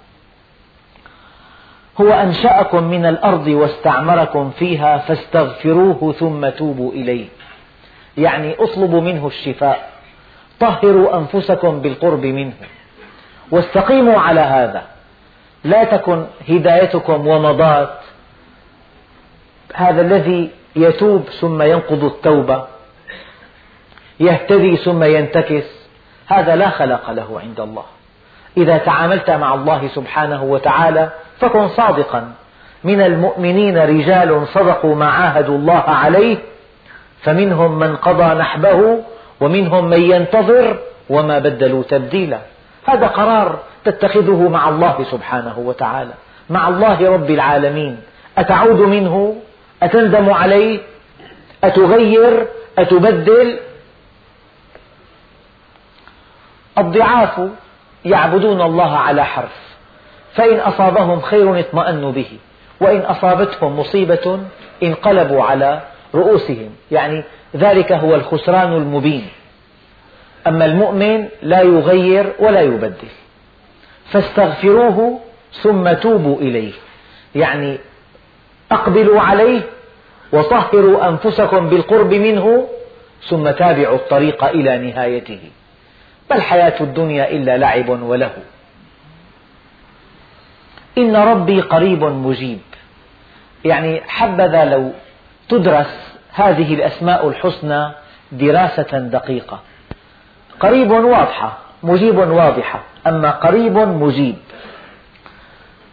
هو 2.02 2.14
أنشأكم 2.14 2.84
من 2.84 3.06
الأرض 3.06 3.48
واستعمركم 3.48 4.52
فيها 4.60 4.98
فاستغفروه 4.98 6.16
ثم 6.20 6.50
توبوا 6.50 6.92
إليه. 6.92 7.28
يعني 8.18 8.56
اطلبوا 8.60 9.02
منه 9.02 9.28
الشفاء. 9.28 9.90
طهروا 10.60 11.18
أنفسكم 11.18 11.82
بالقرب 11.82 12.26
منه. 12.26 12.54
واستقيموا 13.52 14.20
على 14.20 14.40
هذا. 14.40 14.82
لا 15.64 15.84
تكن 15.84 16.26
هدايتكم 16.50 17.28
ومضات 17.28 18.00
هذا 19.74 20.02
الذي 20.02 20.50
يتوب 20.76 21.24
ثم 21.42 21.62
ينقض 21.62 22.04
التوبة 22.04 22.64
يهتدي 24.20 24.78
ثم 24.78 25.04
ينتكس 25.04 25.64
هذا 26.28 26.56
لا 26.56 26.70
خلق 26.70 27.12
له 27.12 27.40
عند 27.44 27.60
الله. 27.60 27.84
إذا 28.58 28.78
تعاملت 28.78 29.30
مع 29.30 29.54
الله 29.54 29.88
سبحانه 29.96 30.44
وتعالى 30.44 31.10
فكن 31.40 31.68
صادقا. 31.68 32.32
من 32.84 33.02
المؤمنين 33.02 33.78
رجال 33.78 34.48
صدقوا 34.54 34.96
ما 34.96 35.06
عاهدوا 35.06 35.58
الله 35.58 35.84
عليه 35.88 36.38
فمنهم 37.22 37.80
من 37.80 37.96
قضى 37.96 38.34
نحبه 38.34 39.04
ومنهم 39.42 39.86
من 39.86 40.02
ينتظر 40.02 40.78
وما 41.10 41.40
بدلوا 41.40 41.84
تبديلا. 41.84 42.40
هذا 42.86 43.08
قرار 43.08 43.60
تتخذه 43.86 44.50
مع 44.50 44.70
الله 44.70 45.06
سبحانه 45.12 45.60
وتعالى. 45.60 46.14
مع 46.50 46.68
الله 46.68 47.14
رب 47.14 47.30
العالمين. 47.30 47.98
أتعود 48.38 48.80
منه؟ 48.80 49.36
أتندم 49.84 50.30
عليه؟ 50.30 50.80
أتغير؟ 51.64 52.48
أتبدل؟ 52.78 53.60
الضعاف 56.78 57.42
يعبدون 58.06 58.62
الله 58.62 58.98
على 58.98 59.26
حرف 59.26 59.76
فإن 60.34 60.60
أصابهم 60.60 61.22
خير 61.22 61.60
اطمأنوا 61.60 62.12
به 62.12 62.38
وإن 62.82 63.00
أصابتهم 63.00 63.80
مصيبة 63.80 64.40
انقلبوا 64.84 65.44
على 65.44 65.82
رؤوسهم. 66.16 66.70
يعني 66.92 67.24
ذلك 67.56 67.92
هو 67.92 68.16
الخسران 68.16 68.74
المبين. 68.74 69.28
أما 70.48 70.66
المؤمن 70.66 71.28
لا 71.42 71.62
يغير 71.62 72.34
ولا 72.40 72.62
يبدل 72.62 73.08
فاستغفروه 74.12 75.20
ثم 75.62 75.94
توبوا 75.94 76.38
إليه. 76.40 76.74
يعني 77.36 77.80
أقبلوا 78.74 79.22
عليه 79.22 79.62
وطهروا 80.34 81.10
أنفسكم 81.10 81.70
بالقرب 81.70 82.14
منه 82.14 82.68
ثم 83.30 83.50
تابعوا 83.52 83.96
الطريق 83.96 84.44
إلى 84.44 84.78
نهايته. 84.78 85.40
ما 86.30 86.36
الحياة 86.36 86.82
الدنيا 86.82 87.32
إلا 87.32 87.58
لعب 87.58 87.90
وله؟ 87.90 88.32
إن 90.98 91.16
ربي 91.16 91.62
قريب 91.62 92.04
مجيب. 92.04 92.60
يعني 93.66 94.02
حبذا 94.08 94.66
لو 94.66 94.92
تدرس 95.50 96.16
هذه 96.34 96.74
الأسماء 96.74 97.28
الحسنى 97.28 97.92
دراسة 98.32 99.00
دقيقة. 99.00 99.60
قريب 100.60 100.92
واضحة 100.92 101.58
مجيب 101.84 102.18
واضحة. 102.18 102.84
أما 103.08 103.32
قريب 103.32 103.78
مجيب. 103.78 104.36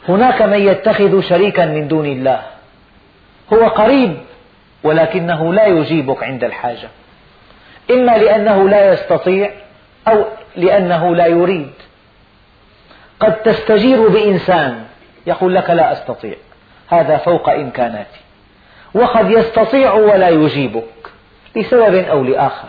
هناك 0.08 0.42
من 0.42 0.58
يتخذ 0.58 1.20
شريكا 1.20 1.66
من 1.66 1.88
دون 1.88 2.06
الله. 2.06 2.42
هو 3.52 3.68
قريب 3.68 4.16
ولكنه 4.82 5.54
لا 5.54 5.66
يجيبك 5.66 6.22
عند 6.24 6.44
الحاجة. 6.44 6.88
إما 7.90 8.18
لأنه 8.18 8.68
لا 8.68 8.92
يستطيع 8.92 9.50
أو 10.08 10.24
لأنه 10.56 11.16
لا 11.16 11.26
يريد. 11.26 11.72
قد 13.20 13.42
تستجير 13.42 14.08
بإنسان 14.08 14.84
يقول 15.26 15.54
لك 15.54 15.70
لا 15.70 15.92
أستطيع 15.92 16.34
هذا 16.88 17.16
فوق 17.16 17.48
إمكاناتي. 17.48 18.20
وقد 18.94 19.30
يستطيع 19.30 19.92
ولا 19.92 20.28
يجيبك 20.28 21.10
لسبب 21.56 21.94
أو 21.94 22.24
لآخر. 22.24 22.68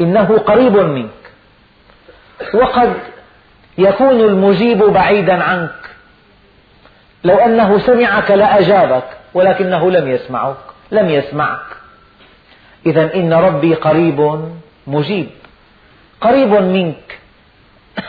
إنه 0.00 0.38
قريب 0.38 0.76
منك. 0.76 1.10
وقد 2.54 2.94
يكون 3.78 4.20
المجيب 4.20 4.78
بعيدا 4.78 5.42
عنك. 5.42 5.91
لو 7.24 7.36
أنه 7.36 7.78
سمعك 7.78 8.30
لأجابك 8.30 9.04
ولكنه 9.34 9.90
لم 9.90 10.08
يسمعك 10.08 10.56
لم 10.90 11.10
يسمعك. 11.10 11.66
إذا 12.86 13.14
إن 13.14 13.32
ربي 13.32 13.74
قريب 13.74 14.48
مجيب 14.86 15.30
قريب 16.20 16.52
منك. 16.52 17.18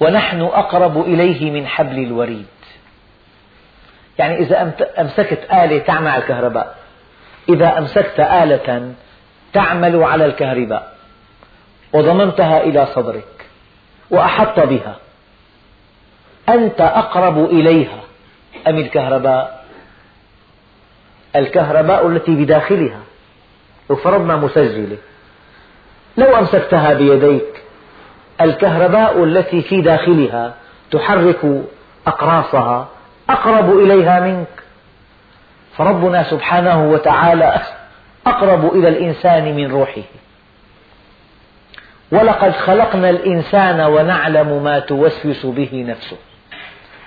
ونحن 0.00 0.40
أقرب 0.40 1.00
إليه 1.00 1.50
من 1.50 1.66
حبل 1.66 1.98
الوريد. 1.98 2.46
يعني 4.18 4.38
إذا 4.38 4.72
أمسكت 4.98 5.52
آلة 5.52 5.78
تعمل 5.78 6.08
على 6.08 6.22
الكهرباء 6.22 6.76
إذا 7.48 7.78
أمسكت 7.78 8.20
آلة 8.20 8.94
تعمل 9.52 10.02
على 10.02 10.24
الكهرباء 10.24 10.94
وضممتها 11.92 12.60
إلى 12.62 12.86
صدرك 12.86 13.46
وأحط 14.10 14.60
بها 14.60 14.96
أنت 16.54 16.80
أقرب 16.80 17.44
إليها. 17.44 18.00
أم 18.68 18.76
الكهرباء؟ 18.76 19.64
الكهرباء 21.36 22.06
التي 22.08 22.34
بداخلها. 22.34 23.00
لو 23.90 23.96
فرضنا 23.96 24.36
مسجلة. 24.36 24.96
لو 26.16 26.36
أمسكتها 26.38 26.94
بيديك 26.94 27.62
الكهرباء 28.40 29.24
التي 29.24 29.62
في 29.62 29.80
داخلها 29.80 30.54
تحرك 30.90 31.64
أقراصها 32.06 32.88
أقرب 33.30 33.78
إليها 33.78 34.20
منك. 34.20 34.62
فربنا 35.76 36.22
سبحانه 36.22 36.90
وتعالى 36.90 37.60
أقرب 38.26 38.74
إلى 38.74 38.88
الإنسان 38.88 39.56
من 39.56 39.70
روحه. 39.70 40.02
ولقد 42.12 42.52
خلقنا 42.52 43.10
الإنسان 43.10 43.80
ونعلم 43.80 44.62
ما 44.64 44.78
توسوس 44.78 45.46
به 45.46 45.84
نفسه. 45.88 46.16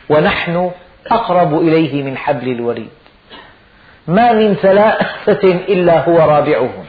ونحن 0.10 0.72
أقرب 1.12 1.60
إليه 1.60 2.04
من 2.04 2.18
حبل 2.18 2.52
الوريد. 2.52 2.90
ما 4.08 4.34
من 4.34 4.56
ثلاثة 4.56 5.52
إلا 5.52 6.04
هو 6.04 6.18
رابعهم 6.18 6.86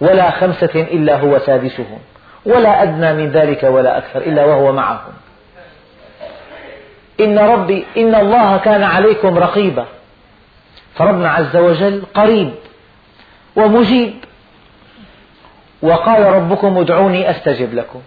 ولا 0.00 0.30
خمسة 0.30 0.74
إلا 0.74 1.16
هو 1.16 1.38
سادسهم 1.38 1.98
ولا 2.46 2.82
أدنى 2.82 3.12
من 3.12 3.30
ذلك 3.30 3.62
ولا 3.62 3.98
أكثر 3.98 4.20
إلا 4.20 4.44
وهو 4.44 4.72
معهم. 4.72 5.12
إن 7.20 7.38
ربي 7.38 7.84
إن 7.96 8.14
الله 8.14 8.56
كان 8.56 8.82
عليكم 8.82 9.38
رقيبا 9.38 9.86
فربنا 10.94 11.30
عز 11.30 11.56
وجل 11.56 12.02
قريب 12.14 12.52
ومجيب. 13.56 14.14
وقال 15.82 16.22
ربكم 16.22 16.78
ادعوني 16.78 17.30
أستجب 17.30 17.74
لكم 17.74 18.02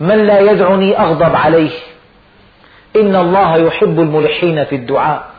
من 0.00 0.26
لا 0.26 0.40
يدعني 0.40 0.98
أغضب 0.98 1.36
عليه. 1.36 1.70
إن 2.96 3.16
الله 3.16 3.56
يحب 3.56 4.00
الملحين 4.00 4.64
في 4.64 4.76
الدعاء. 4.76 5.30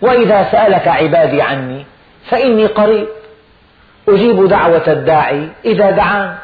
وإذا 0.00 0.48
سألك 0.52 0.88
عبادي 0.88 1.42
عني 1.42 1.86
فإني 2.24 2.66
قريب. 2.66 3.06
أجيب 4.08 4.48
دعوة 4.48 4.82
الداعي 4.86 5.48
إذا 5.64 5.90
دعان 5.90 6.34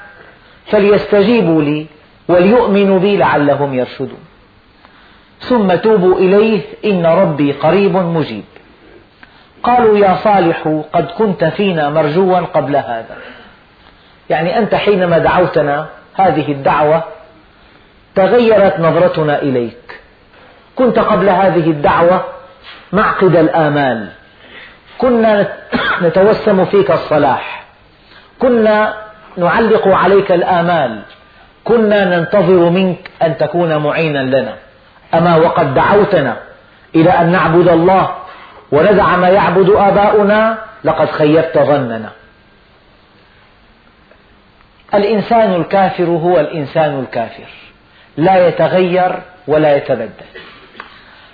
فليستجيبوا 0.66 1.62
لي 1.62 1.87
وليؤمنوا 2.29 2.98
بي 2.98 3.16
لعلهم 3.16 3.74
يرشدون. 3.74 4.24
ثم 5.40 5.74
توبوا 5.74 6.14
إليه 6.14 6.62
إن 6.85 7.07
ربي 7.07 7.53
قريب 7.53 7.96
مجيب. 7.96 8.44
قالوا 9.62 9.98
يا 9.98 10.16
صالح 10.16 10.83
قد 10.92 11.07
كنت 11.07 11.44
فينا 11.44 11.90
مرجوا 11.90 12.38
قبل 12.38 12.76
هذا. 12.76 13.16
يعني 14.31 14.59
أنت 14.59 14.74
حينما 14.74 15.18
دعوتنا 15.18 15.88
هذه 16.14 16.53
الدعوة 16.53 17.03
تغيرت 18.14 18.81
نظرتنا 18.81 19.42
إليك. 19.42 20.01
كنت 20.77 20.99
قبل 20.99 21.29
هذه 21.29 21.70
الدعوة 21.70 22.25
معقد 22.92 23.37
الآمال 23.37 24.09
كنا 24.99 25.49
نتوسم 26.03 26.64
فيك 26.64 26.90
الصلاح. 26.90 27.64
كنا 28.38 28.94
نعلق 29.37 29.88
عليك 29.88 30.33
الآمال 30.33 31.03
كنا 31.64 32.05
ننتظر 32.05 32.70
منك 32.70 33.11
أن 33.23 33.37
تكون 33.37 33.77
معينا 33.77 34.18
لنا. 34.18 34.55
أما 35.14 35.37
وقد 35.37 35.75
دعوتنا 35.75 36.37
إلى 36.94 37.11
أن 37.11 37.33
نعبد 37.33 37.68
الله 37.68 38.11
وندع 38.73 39.16
ما 39.16 39.29
يعبد 39.29 39.70
آباؤنا 39.70 40.59
لقد 40.85 41.11
خيبت 41.11 41.59
ظننا. 41.59 42.11
الإنسان 44.94 45.55
الكافر 45.55 46.05
هو 46.05 46.40
الإنسان 46.40 47.00
الكافر. 47.00 47.48
لا 48.16 48.48
يتغير 48.48 49.12
ولا 49.46 49.76
يتبدل. 49.76 50.11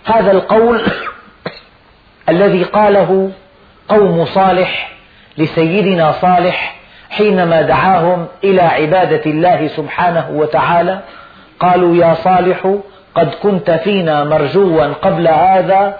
هذا 0.05 0.31
القول 0.33 0.83
الذي 2.29 2.63
قاله 2.63 3.31
قوم 3.89 4.25
صالح 4.25 4.93
لسيدنا 5.39 6.13
صالح 6.13 6.77
حينما 7.11 7.63
دعاهم 7.63 8.27
إلى 8.45 8.63
عبادة 8.63 9.31
الله 9.31 9.69
سبحانه 9.69 10.31
وتعالى 10.31 11.01
قالوا 11.61 11.97
يا 11.97 12.15
صالح 12.15 12.77
قد 13.15 13.35
كنت 13.43 13.71
فينا 13.71 14.25
مرجوا 14.25 14.87
قبل 14.87 15.29
هذا 15.29 15.97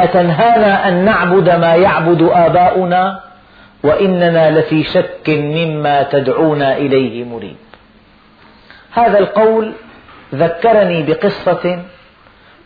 أتنهانا 0.00 0.88
أن 0.88 1.04
نعبد 1.04 1.50
ما 1.50 1.74
يعبد 1.74 2.22
آباؤنا؟ 2.32 3.20
وإننا 3.82 4.50
لفي 4.58 4.84
شك 4.84 5.28
مما 5.28 6.02
تدعونا 6.02 6.76
إليه 6.76 7.24
مريب. 7.24 7.56
هذا 8.92 9.18
القول 9.18 9.72
ذكرني 10.34 11.02
بقصة 11.02 11.82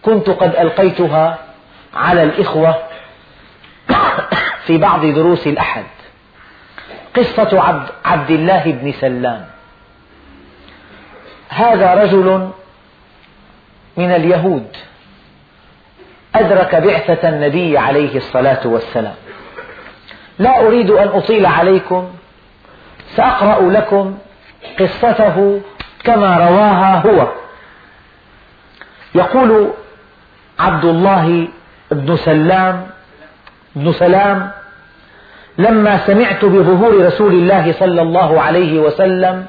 كنت 0.03 0.31
قد 0.31 0.57
ألقيتها 0.57 1.39
على 1.95 2.23
الإخوة 2.23 2.83
في 4.67 4.79
بعض 4.79 5.07
دروس 5.07 5.47
الأحد. 5.47 5.85
قصة 7.17 7.61
عبد, 7.61 7.89
عبد 8.05 8.31
الله 8.31 8.63
بن 8.73 8.93
سلام. 8.93 9.47
هذا 11.49 11.95
رجل 11.95 12.51
من 13.97 14.11
اليهود 14.11 14.77
أدرك 16.35 16.75
بعثة 16.75 17.29
النبي 17.29 17.79
عليه 17.79 18.17
الصلاة 18.17 18.67
والسلام. 18.67 19.15
لا 20.39 20.67
أريد 20.67 20.91
أن 20.91 21.09
أطيل 21.09 21.47
عليكم 21.47 22.09
سأقرأ 23.17 23.71
لكم 23.71 24.19
قصته 24.81 25.61
كما 26.05 26.37
رواها 26.37 27.01
هو. 27.07 27.29
يقول 29.15 29.71
عبد 30.59 30.85
الله 30.85 31.49
بن 31.91 32.17
سلام 32.17 32.87
بن 33.77 33.93
سلام 33.93 34.51
لما 35.59 36.07
سمعت 36.07 36.45
بظهور 36.45 37.07
رسول 37.07 37.33
الله 37.35 37.73
صلى 37.73 38.03
الله 38.03 38.41
عليه 38.41 38.81
وسلم 38.81 39.47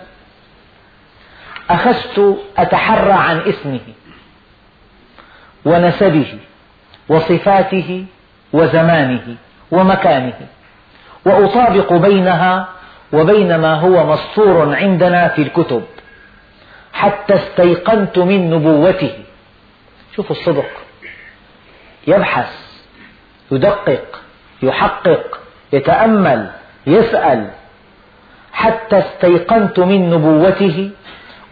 أخذت 1.69 2.37
أتحرى 2.57 3.11
عن 3.11 3.39
اسمه 3.39 3.79
ونسبه 5.65 6.39
وصفاته 7.09 8.05
وزمانه 8.53 9.35
ومكانه. 9.71 10.47
وأطابق 11.27 11.93
بينها 11.93 12.67
وبين 13.13 13.55
ما 13.55 13.73
هو 13.73 14.07
مسطور 14.13 14.75
عندنا 14.75 15.27
في 15.27 15.41
الكتب. 15.41 15.83
حتى 16.93 17.35
استيقنت 17.35 18.19
من 18.19 18.49
نبوته. 18.49 19.13
شوفوا 20.15 20.35
الصدق. 20.35 20.69
يبحث 22.07 22.51
يدقق 23.51 24.21
يحقق 24.63 25.39
يتأمل 25.73 26.51
يسأل. 26.87 27.49
حتى 28.53 28.97
استيقنت 28.97 29.79
من 29.79 30.09
نبوته 30.09 30.91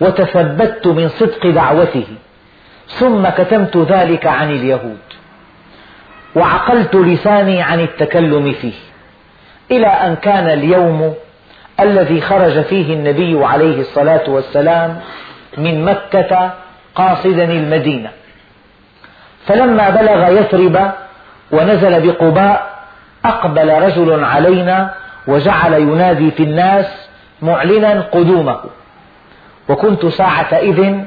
وتثبت 0.01 0.87
من 0.87 1.09
صدق 1.09 1.47
دعوته. 1.47 2.07
ثم 2.87 3.29
كتمت 3.29 3.77
ذلك 3.77 4.25
عن 4.25 4.51
اليهود. 4.51 4.99
وعقلت 6.35 6.95
لساني 6.95 7.61
عن 7.61 7.79
التكلم 7.79 8.51
فيه. 8.51 8.94
إلى 9.71 9.87
أن 9.87 10.15
كان 10.15 10.47
اليوم 10.47 11.13
الذي 11.79 12.21
خرج 12.21 12.61
فيه 12.61 12.93
النبي 12.93 13.45
عليه 13.45 13.81
الصلاة 13.81 14.29
والسلام 14.29 14.99
من 15.57 15.85
مكة 15.85 16.53
قاصدا 16.95 17.43
المدينة. 17.43 18.09
فلما 19.45 19.89
بلغ 19.89 20.39
يثرب 20.39 20.91
ونزل 21.51 22.07
بقباء 22.07 22.69
أقبل 23.25 23.69
رجل 23.81 24.23
علينا 24.23 24.93
وجعل 25.27 25.73
ينادي 25.73 26.31
في 26.31 26.43
الناس 26.43 27.09
معلنا 27.41 28.01
قدومه. 28.01 28.59
وكنت 29.69 30.05
ساعتئذ 30.05 30.99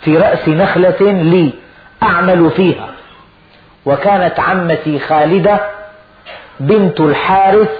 في 0.00 0.16
رأس 0.18 0.48
نخلة 0.48 1.00
لي 1.00 1.52
أعمل 2.02 2.50
فيها. 2.50 2.88
وكانت 3.86 4.40
عمتي 4.40 4.98
خالدة 4.98 5.60
بنت 6.60 7.00
الحارث 7.00 7.70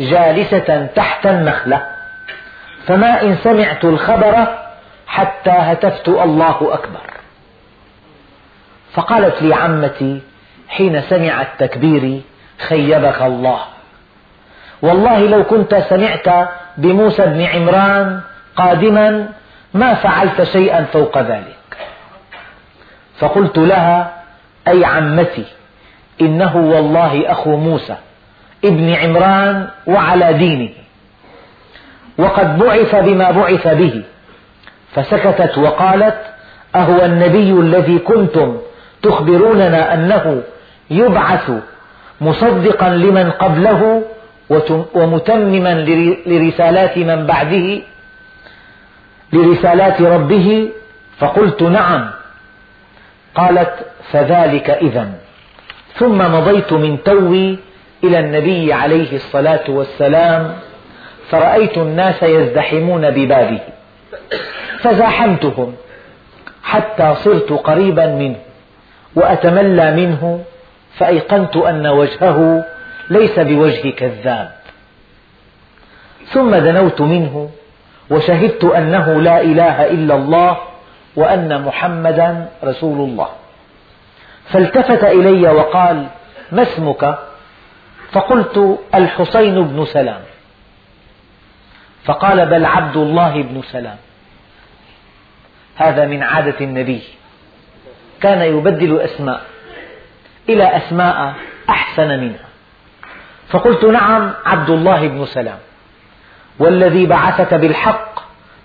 جالسة 0.00 0.86
تحت 0.94 1.26
النخلة. 1.26 1.86
فما 2.86 3.22
إن 3.22 3.36
سمعت 3.36 3.84
الخبر 3.84 4.46
حتى 5.06 5.50
هتفت 5.50 6.08
الله 6.08 6.74
أكبر. 6.74 7.00
فقالت 8.92 9.42
لي 9.42 9.54
عمتي 9.54 10.22
حين 10.68 11.02
سمعت 11.02 11.48
تكبيري 11.58 12.22
خيبك 12.58 13.22
الله. 13.22 13.60
والله 14.82 15.18
لو 15.18 15.44
كنت 15.44 15.74
سمعت 15.74 16.48
بموسى 16.76 17.26
بن 17.26 17.42
عمران 17.42 18.20
قادما 18.56 19.28
ما 19.74 19.94
فعلت 19.94 20.42
شيئا 20.42 20.84
فوق 20.84 21.18
ذلك. 21.18 21.76
فقلت 23.18 23.58
لها 23.58 24.22
أي 24.68 24.84
عمتي 24.84 25.44
إنه 26.20 26.56
والله 26.56 27.32
أخو 27.32 27.56
موسى. 27.56 27.96
ابن 28.64 28.88
عمران 28.90 29.68
وعلى 29.86 30.32
دينه. 30.32 30.68
وقد 32.18 32.58
بعث 32.58 32.94
بما 32.94 33.30
بعث 33.30 33.68
به. 33.68 34.02
فسكتت 34.94 35.58
وقالت 35.58 36.20
أهو 36.74 37.04
النبي 37.04 37.50
الذي 37.52 37.98
كنتم 37.98 38.58
تخبروننا 39.02 39.94
أنه 39.94 40.42
يبعث 40.90 41.50
مصدقا 42.20 42.88
لمن 42.88 43.30
قبله 43.30 44.02
ومتمما 44.94 45.74
لرسالات 46.26 46.98
من 46.98 47.26
بعده 47.26 47.80
لرسالات 49.32 50.02
ربه. 50.02 50.68
فقلت 51.18 51.62
نعم. 51.62 52.10
قالت 53.34 53.74
فذلك 54.12 54.70
إذا 54.70 55.08
ثم 55.94 56.18
مضيت 56.18 56.72
من 56.72 57.02
توي 57.02 57.58
إلى 58.04 58.18
النبي 58.18 58.72
عليه 58.72 59.16
الصلاة 59.16 59.64
والسلام 59.68 60.54
فرأيت 61.30 61.78
الناس 61.78 62.22
يزدحمون 62.22 63.10
ببابه 63.10 63.60
فزاحمتهم 64.78 65.74
حتى 66.62 67.14
صرت 67.14 67.52
قريبا 67.52 68.06
منه 68.06 68.36
وأتملى 69.16 69.90
منه 69.90 70.44
فأيقنت 70.94 71.56
أن 71.56 71.86
وجهه 71.86 72.64
ليس 73.10 73.38
بوجه 73.38 73.90
كذاب. 73.90 74.50
ثم 76.28 76.54
دنوت 76.54 77.00
منه 77.00 77.50
وشهدت 78.10 78.64
أنه 78.64 79.20
لا 79.20 79.40
إله 79.40 79.90
إلا 79.90 80.14
الله 80.14 80.56
وأن 81.16 81.62
محمدا 81.62 82.48
رسول 82.64 83.10
الله. 83.10 83.28
فالتفت 84.44 85.04
إلي 85.04 85.48
وقال 85.48 86.06
ما 86.52 86.62
اسمك؟ 86.62 87.18
فقلت 88.14 88.78
الحسين 88.94 89.62
بن 89.62 89.84
سلام. 89.84 90.20
فقال 92.04 92.46
بل 92.46 92.64
عبد 92.64 92.96
الله 92.96 93.42
بن 93.42 93.62
سلام. 93.62 93.96
هذا 95.76 96.06
من 96.06 96.22
عادة 96.22 96.60
النبي. 96.60 97.02
كان 98.20 98.40
يبدل 98.40 99.00
أسماء 99.00 99.40
إلى 100.48 100.76
أسماء 100.76 101.34
أحسن 101.68 102.08
منها. 102.08 102.48
فقلت 103.48 103.84
نعم 103.84 104.32
عبد 104.46 104.70
الله 104.70 105.08
بن 105.08 105.26
سلام. 105.26 105.58
والذي 106.58 107.06
بعثك 107.06 107.54
بالحق 107.54 108.20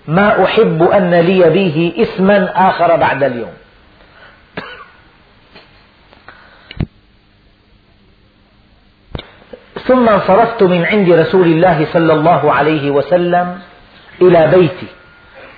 ما 0.08 0.44
أحب 0.44 0.82
أن 0.82 1.14
لي 1.14 1.50
به 1.50 1.92
اسما 1.98 2.68
آخر 2.68 2.96
بعد 2.96 3.22
اليوم. 3.22 3.59
ثم 9.90 10.08
انصرفت 10.08 10.62
من 10.62 10.84
عند 10.84 11.10
رسول 11.10 11.46
الله 11.46 11.86
صلى 11.92 12.12
الله 12.12 12.52
عليه 12.52 12.90
وسلم 12.90 13.58
إلى 14.22 14.46
بيتي 14.46 14.86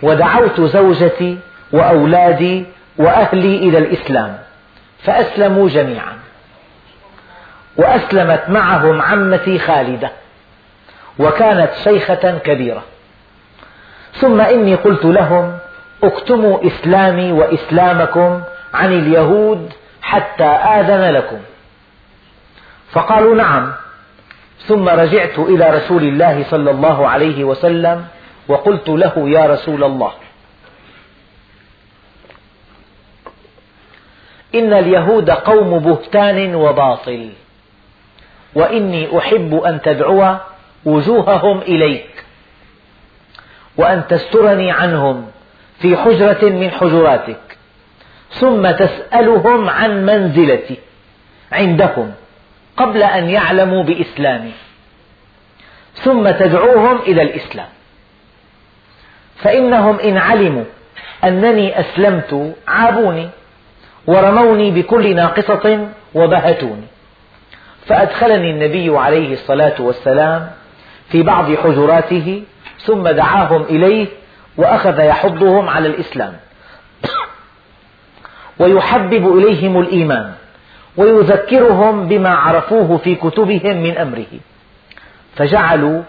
ودعوت 0.03 0.61
زوجتي 0.61 1.39
وأولادي 1.73 2.65
وأهلي 2.99 3.57
إلى 3.57 3.79
الإسلام 3.79 4.39
فأسلموا 5.03 5.69
جميعا. 5.69 6.19
وأسلمت 7.77 8.45
معهم 8.49 9.03
عمتي 9.03 9.59
خالدة 9.59 10.11
وكانت 11.19 11.71
شيخة 11.85 12.39
كبيرة. 12.45 12.83
ثم 14.15 14.41
إني 14.41 14.75
قلت 14.75 15.05
لهم 15.05 15.59
اكتموا 16.05 16.67
إسلامي 16.67 17.33
وإسلامكم 17.33 18.43
عن 18.75 18.93
اليهود 18.93 19.73
حتى 20.03 20.45
آذن 20.45 21.11
لكم. 21.11 21.39
فقالوا 22.93 23.35
نعم 23.35 23.73
ثم 24.67 24.89
رجعت 24.89 25.39
إلى 25.39 25.71
رسول 25.71 26.03
الله 26.03 26.45
صلى 26.51 26.71
الله 26.71 27.09
عليه 27.09 27.45
وسلم 27.45 28.05
وقلت 28.49 28.89
له 28.89 29.29
يا 29.29 29.47
رسول 29.47 29.85
الله. 29.85 30.13
إن 34.55 34.73
اليهود 34.73 35.31
قوم 35.31 35.79
بهتان 35.79 36.55
وباطل 36.55 37.31
وإني 38.55 39.19
أحب 39.19 39.55
أن 39.55 39.81
تدعو 39.83 40.37
وجوههم 40.85 41.59
إليك 41.59 42.25
وأن 43.77 44.07
تسترني 44.09 44.71
عنهم 44.71 45.27
في 45.79 45.97
حجرة 45.97 46.45
من 46.45 46.71
حجراتك 46.71 47.59
ثم 48.31 48.71
تسألهم 48.71 49.71
عن 49.71 50.07
منزلتي 50.07 50.79
عندهم. 51.53 52.13
قبل 52.77 53.03
أن 53.03 53.29
يعلموا 53.29 53.83
بإسلامي. 53.83 54.53
ثم 55.95 56.31
تدعوهم 56.31 56.99
إلى 56.99 57.23
الإسلام. 57.23 57.69
فإنهم 59.37 60.01
إن 60.01 60.17
علموا 60.19 60.65
أنني 61.25 61.81
أسلمت 61.81 62.55
عابوني 62.69 63.29
ورموني 64.07 64.71
بكل 64.71 65.17
ناقصة 65.17 65.89
وبهتوني. 66.15 66.87
فأدخلني 67.87 68.51
النبي 68.51 68.99
عليه 68.99 69.33
الصلاة 69.33 69.83
والسلام 69.83 70.51
في 71.09 71.23
بعض 71.23 71.55
حجراته 71.55 72.43
ثم 72.85 73.09
دعاهم 73.09 73.63
إليه 73.63 74.07
وأخذ 74.57 75.01
يحضهم 75.01 75.69
على 75.69 75.89
الإسلام. 75.89 76.37
ويحبب 78.61 79.39
إليهم 79.39 79.81
الإيمان. 79.81 80.35
ويذكرهم 80.97 82.09
بما 82.09 82.35
عرفوه 82.35 82.97
في 82.97 83.15
كتبهم 83.15 83.83
من 83.83 83.99
أمره. 83.99 84.41
فجعلوا 85.37 86.03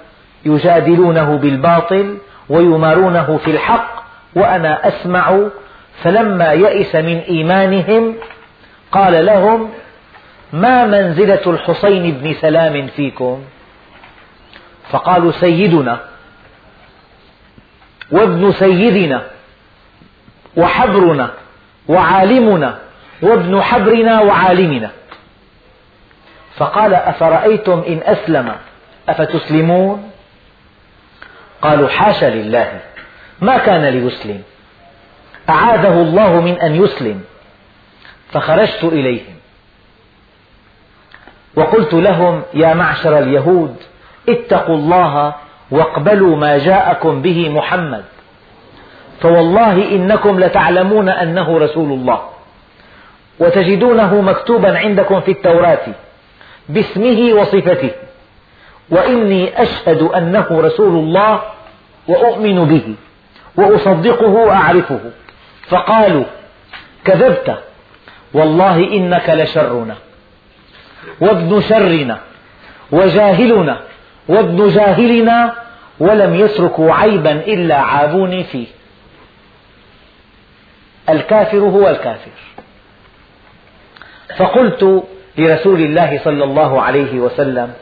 يجادلونه 0.45 1.37
بالباطل 1.37 2.17
ويمارونه 2.49 3.37
في 3.37 3.51
الحق 3.51 4.03
وأنا 4.35 4.87
أسمع 4.87 5.39
فلما 6.03 6.51
يئس 6.51 6.95
من 6.95 7.17
إيمانهم 7.19 8.15
قال 8.91 9.25
لهم 9.25 9.69
ما 10.53 10.85
منزلة 10.85 11.41
الحسين 11.47 12.11
بن 12.11 12.33
سلام 12.33 12.87
فيكم؟ 12.87 13.43
فقالوا 14.91 15.31
سيدنا 15.31 15.99
وابن 18.11 18.51
سيدنا 18.51 19.23
وحبرنا 20.57 21.29
وعالمنا 21.87 22.79
وابن 23.23 23.61
حبرنا 23.61 24.21
وعالمنا. 24.21 24.91
فقال 26.55 26.93
أفرأيتم 26.93 27.83
إن 27.87 28.01
أسلم؟ 28.03 28.55
أفتسلمون؟ 29.09 30.11
قالوا 31.61 31.89
حاشا 31.89 32.25
لله. 32.25 32.79
ما 33.41 33.57
كان 33.57 33.85
ليسلم. 33.85 34.41
أعاذه 35.49 36.01
الله 36.01 36.41
من 36.41 36.59
أن 36.61 36.83
يسلم. 36.83 37.23
فخرجت 38.31 38.83
إليهم. 38.83 39.35
وقلت 41.55 41.93
لهم 41.93 42.41
يا 42.53 42.73
معشر 42.73 43.19
اليهود 43.19 43.75
اتقوا 44.29 44.75
الله 44.75 45.35
واقبلوا 45.71 46.35
ما 46.37 46.57
جاءكم 46.57 47.21
به 47.21 47.49
محمد. 47.49 48.03
فوالله 49.21 49.91
إنكم 49.91 50.39
لتعلمون 50.39 51.09
أنه 51.09 51.57
رسول 51.59 51.91
الله. 51.91 52.29
وتجدونه 53.39 54.21
مكتوبا 54.21 54.77
عندكم 54.77 55.21
في 55.21 55.31
التوراة 55.31 55.87
باسمه 56.69 57.33
وصفته. 57.33 57.91
وإني 58.89 59.61
أشهد 59.61 60.01
أنه 60.01 60.47
رسول 60.51 60.93
الله 61.03 61.41
وأؤمن 62.07 62.65
به 62.65 62.95
وأصدقه 63.55 64.29
وأعرفه. 64.29 64.99
فقالوا 65.67 66.23
كذبت. 67.05 67.63
والله 68.33 68.77
إنك 68.77 69.29
لشرنا. 69.29 69.95
وابن 71.21 71.61
شرنا. 71.61 72.17
وجاهلنا. 72.91 73.77
وابن 74.27 74.67
جاهلنا. 74.67 75.53
ولم 75.99 76.35
يتركوا 76.35 76.93
عيبا 76.93 77.31
إلا 77.31 77.75
عابوني 77.75 78.43
فيه. 78.43 78.67
الكافر 81.09 81.57
هو 81.57 81.89
الكافر. 81.89 82.31
فقلت 84.37 85.03
لرسول 85.37 85.81
الله 85.81 86.19
صلى 86.23 86.43
الله 86.43 86.81
عليه 86.81 87.19
وسلم 87.19 87.73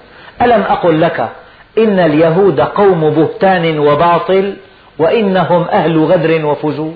ألم 0.42 0.62
أقل 0.62 1.02
لك 1.02 1.30
إن 1.78 2.00
اليهود 2.00 2.60
قوم 2.62 3.10
بهتان 3.10 3.80
وباطل 3.80 4.58
وإنهم 5.00 5.64
أهل 5.64 5.98
غدر 5.98 6.46
وفجور؟ 6.46 6.96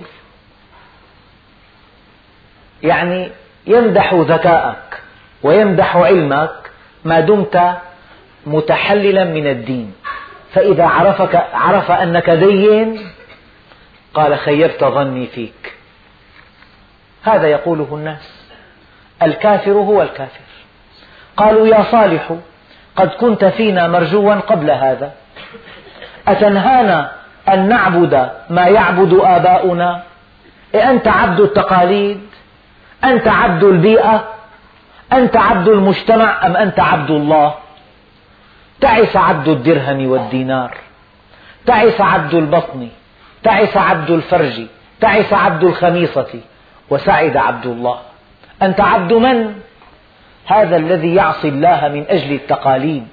يعني 2.83 3.31
يمدح 3.67 4.13
ذكاءك 4.13 5.01
ويمدح 5.43 5.97
علمك 5.97 6.55
ما 7.05 7.19
دمت 7.19 7.75
متحللا 8.45 9.23
من 9.23 9.47
الدين 9.47 9.93
فإذا 10.53 10.85
عرفك 10.85 11.35
عرف 11.53 11.91
أنك 11.91 12.29
دين 12.29 12.99
قال 14.13 14.37
خيبت 14.37 14.83
ظني 14.83 15.27
فيك. 15.27 15.73
هذا 17.23 17.47
يقوله 17.47 17.87
الناس. 17.91 18.44
الكافر 19.25 19.71
هو 19.71 20.01
الكافر. 20.01 20.45
قالوا 21.37 21.67
يا 21.67 21.83
صالح 21.91 22.35
قد 22.95 23.09
كنت 23.09 23.45
فينا 23.45 23.87
مرجوا 23.87 24.35
قبل 24.35 24.71
هذا. 24.71 25.11
أتنهانا 26.27 27.11
أن 27.49 27.69
نعبد 27.69 28.29
ما 28.49 28.65
يعبد 28.67 29.13
آباؤنا؟ 29.13 30.03
إيه 30.75 30.91
أنت 30.91 31.07
عبد 31.07 31.39
التقاليد؟ 31.39 32.21
أنت 33.03 33.27
عبد 33.27 33.63
البيئة؟ 33.63 34.27
أنت 35.13 35.37
عبد 35.37 35.67
المجتمع 35.67 36.45
أم 36.45 36.57
أنت 36.57 36.79
عبد 36.79 37.11
الله؟ 37.11 37.53
تعس 38.81 39.15
عبد 39.15 39.47
الدرهم 39.47 40.09
والدينار. 40.09 40.77
تعس 41.65 42.01
عبد 42.01 42.33
البطن. 42.33 42.89
تعس 43.43 43.77
عبد 43.77 44.09
الفرج. 44.09 44.65
تعس 45.01 45.33
عبد 45.33 45.63
الخميصة. 45.63 46.41
وسعد 46.89 47.37
عبد 47.37 47.65
الله. 47.65 47.99
أنت 48.61 48.81
عبد 48.81 49.13
من؟ 49.13 49.53
هذا 50.45 50.75
الذي 50.75 51.15
يعصي 51.15 51.47
الله 51.49 51.87
من 51.87 52.05
أجل 52.09 52.33
التقاليد. 52.33 53.07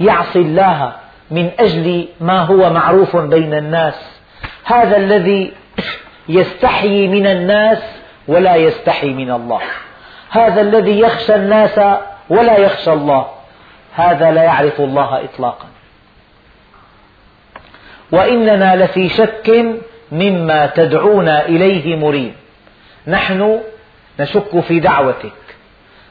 يعصي 0.00 0.38
الله 0.38 0.92
من 1.30 1.50
أجل 1.60 2.08
ما 2.20 2.40
هو 2.40 2.70
معروف 2.70 3.16
بين 3.16 3.54
الناس. 3.54 4.20
هذا 4.64 4.96
الذي 4.96 5.52
يستحيي 6.28 7.08
من 7.08 7.26
الناس 7.26 7.78
ولا 8.28 8.56
يستحي 8.56 9.12
من 9.12 9.30
الله. 9.30 9.60
هذا 10.30 10.60
الذي 10.60 11.00
يخشى 11.00 11.34
الناس 11.34 11.78
ولا 12.30 12.58
يخشى 12.58 12.92
الله. 12.92 13.26
هذا 13.94 14.30
لا 14.30 14.42
يعرف 14.42 14.80
الله 14.80 15.24
إطلاقا. 15.24 15.66
وإننا 18.12 18.84
لفي 18.84 19.08
شك 19.08 19.64
مما 20.12 20.66
تدعونا 20.66 21.46
إليه 21.46 21.96
مريب. 21.96 22.34
نحن 23.06 23.60
نشك 24.20 24.60
في 24.60 24.80
دعوتك. 24.80 25.32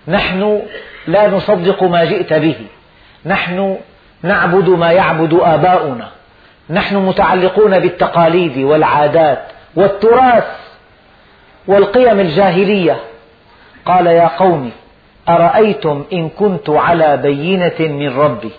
نحن 0.08 0.62
لا 1.08 1.30
نصدق 1.30 1.84
ما 1.84 2.06
جئت 2.06 2.34
به. 2.34 2.56
نحن 3.26 3.78
نعبد 4.24 4.70
ما 4.70 4.92
يعبد 4.92 5.34
آباؤنا. 5.34 6.10
نحن 6.70 6.96
متعلقون 6.96 7.80
بالتقاليد 7.80 8.58
والعادات 8.58 9.44
والتراث 9.76 10.48
والقيم 11.68 12.20
الجاهلية. 12.20 12.98
قال 13.86 14.08
يا 14.08 14.28
قوم 14.28 14.72
أرأيتم 15.30 16.06
إن 16.14 16.30
كنت 16.30 16.70
على 16.70 17.18
بينة 17.18 17.80
من 17.80 18.20
ربي؟ 18.20 18.52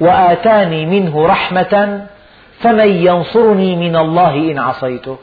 وآتاني 0.00 0.86
منه 0.86 1.26
رحمة 1.26 2.06
فمن 2.60 2.88
ينصرني 2.88 3.76
من 3.76 3.96
الله 3.96 4.34
إن 4.34 4.58
عصيته. 4.58 5.18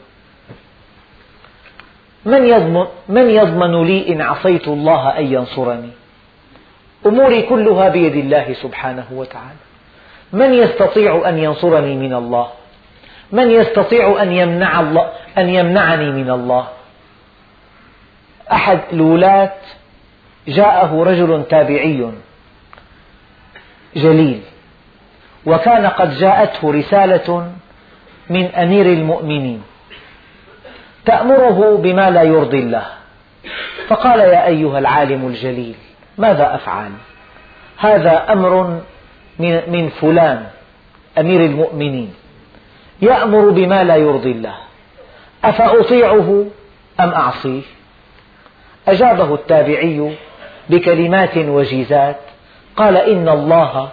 من 2.26 2.46
يضمن, 2.46 2.86
من 3.08 3.30
يضمن 3.30 3.84
لي 3.84 4.12
إن 4.12 4.20
عصيت 4.20 4.68
الله 4.68 5.18
أن 5.18 5.32
ينصرني؟ 5.32 5.90
أموري 7.06 7.42
كلها 7.42 7.88
بيد 7.88 8.16
الله 8.16 8.52
سبحانه 8.52 9.06
وتعالى. 9.10 9.62
من 10.32 10.54
يستطيع 10.54 11.28
أن 11.28 11.38
ينصرني 11.38 11.94
من 11.94 12.14
الله؟ 12.14 12.48
من 13.32 13.50
يستطيع 13.50 14.22
أن 14.22 14.32
يمنع 14.32 14.80
الله 14.80 15.10
أن 15.38 15.48
يمنعني 15.48 16.10
من 16.10 16.30
الله؟ 16.30 16.68
أحد 18.52 18.80
الولاة 18.92 19.52
جاءه 20.48 21.02
رجل 21.02 21.44
تابعي 21.50 22.10
جليل 23.96 24.40
وكان 25.46 25.86
قد 25.86 26.18
جاءته 26.18 26.72
رسالة 26.72 27.52
من 28.30 28.46
أمير 28.46 28.86
المؤمنين. 28.86 29.62
تأمره 31.06 31.76
بما 31.76 32.10
لا 32.10 32.22
يرضي 32.22 32.58
الله. 32.58 32.86
فقال 33.88 34.20
يا 34.20 34.46
أيها 34.46 34.78
العالم 34.78 35.26
الجليل 35.26 35.74
ماذا 36.18 36.54
أفعل؟ 36.54 36.90
هذا 37.78 38.32
أمر 38.32 38.80
من 39.38 39.88
فلان 39.88 40.46
أمير 41.18 41.40
المؤمنين 41.40 42.14
يأمر 43.02 43.50
بما 43.50 43.84
لا 43.84 43.96
يرضي 43.96 44.32
الله. 44.32 44.54
أفأطيعه 45.44 46.44
أم 47.00 47.10
أعصيه؟ 47.10 47.62
أجابه 48.88 49.34
التابعي 49.34 50.16
بكلمات 50.70 51.36
وجيزات 51.36 52.16
قال 52.76 52.96
إن 52.96 53.28
الله 53.28 53.88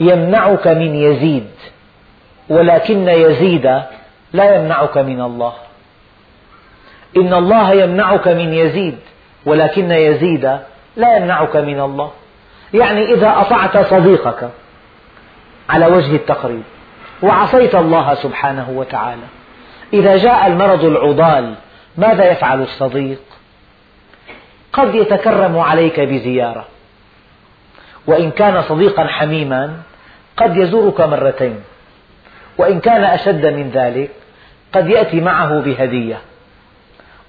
يمنعك 0.00 0.66
من 0.66 0.94
يزيد 0.94 1.50
ولكن 2.48 3.08
يزيد 3.08 3.82
لا 4.32 4.56
يمنعك 4.56 4.98
من 4.98 5.20
الله. 5.20 5.52
إن 7.16 7.34
الله 7.34 7.72
يمنعك 7.72 8.28
من 8.28 8.54
يزيد 8.54 8.98
ولكن 9.46 9.90
يزيد 9.90 10.58
لا 10.96 11.16
يمنعك 11.16 11.56
من 11.56 11.80
الله. 11.80 12.10
يعني 12.74 13.14
إذا 13.14 13.34
أطعت 13.36 13.78
صديقك 13.78 14.48
على 15.68 15.86
وجه 15.86 16.16
التقريب 16.16 16.62
وعصيت 17.22 17.74
الله 17.74 18.14
سبحانه 18.14 18.70
وتعالى 18.70 19.22
إذا 19.92 20.16
جاء 20.16 20.46
المرض 20.46 20.84
العضال 20.84 21.54
ماذا 21.96 22.32
يفعل 22.32 22.62
الصديق؟ 22.62 23.20
قد 24.72 24.94
يتكرم 24.94 25.58
عليك 25.58 26.00
بزيارة 26.00 26.64
وإن 28.06 28.30
كان 28.30 28.62
صديقا 28.62 29.06
حميما 29.06 29.76
قد 30.36 30.56
يزورك 30.56 31.00
مرتين 31.00 31.60
وإن 32.58 32.80
كان 32.80 33.04
أشد 33.04 33.46
من 33.46 33.70
ذلك 33.70 34.10
قد 34.72 34.88
يأتي 34.88 35.20
معه 35.20 35.60
بهدية. 35.60 36.18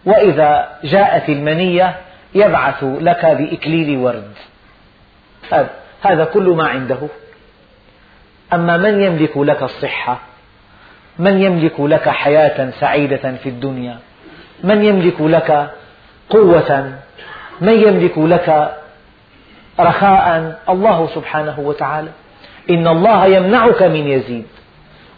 وإذا 0.05 0.69
جاءت 0.83 1.29
المنية 1.29 1.95
يبعث 2.35 2.83
لك 2.83 3.25
بإكليل 3.25 3.97
ورد. 3.97 4.31
هذا 6.01 6.25
كل 6.25 6.49
ما 6.49 6.67
عنده. 6.67 6.97
أما 8.53 8.77
من 8.77 9.01
يملك 9.01 9.37
لك 9.37 9.63
الصحة؟ 9.63 10.19
من 11.19 11.41
يملك 11.41 11.79
لك 11.79 12.09
حياة 12.09 12.69
سعيدة 12.79 13.35
في 13.43 13.49
الدنيا؟ 13.49 13.97
من 14.63 14.85
يملك 14.85 15.21
لك 15.21 15.69
قوة؟ 16.29 16.93
من 17.61 17.73
يملك 17.73 18.17
لك 18.17 18.77
رخاء؟ 19.79 20.59
الله 20.69 21.07
سبحانه 21.15 21.59
وتعالى. 21.59 22.09
إن 22.69 22.87
الله 22.87 23.25
يمنعك 23.25 23.83
من 23.83 24.07
يزيد 24.07 24.45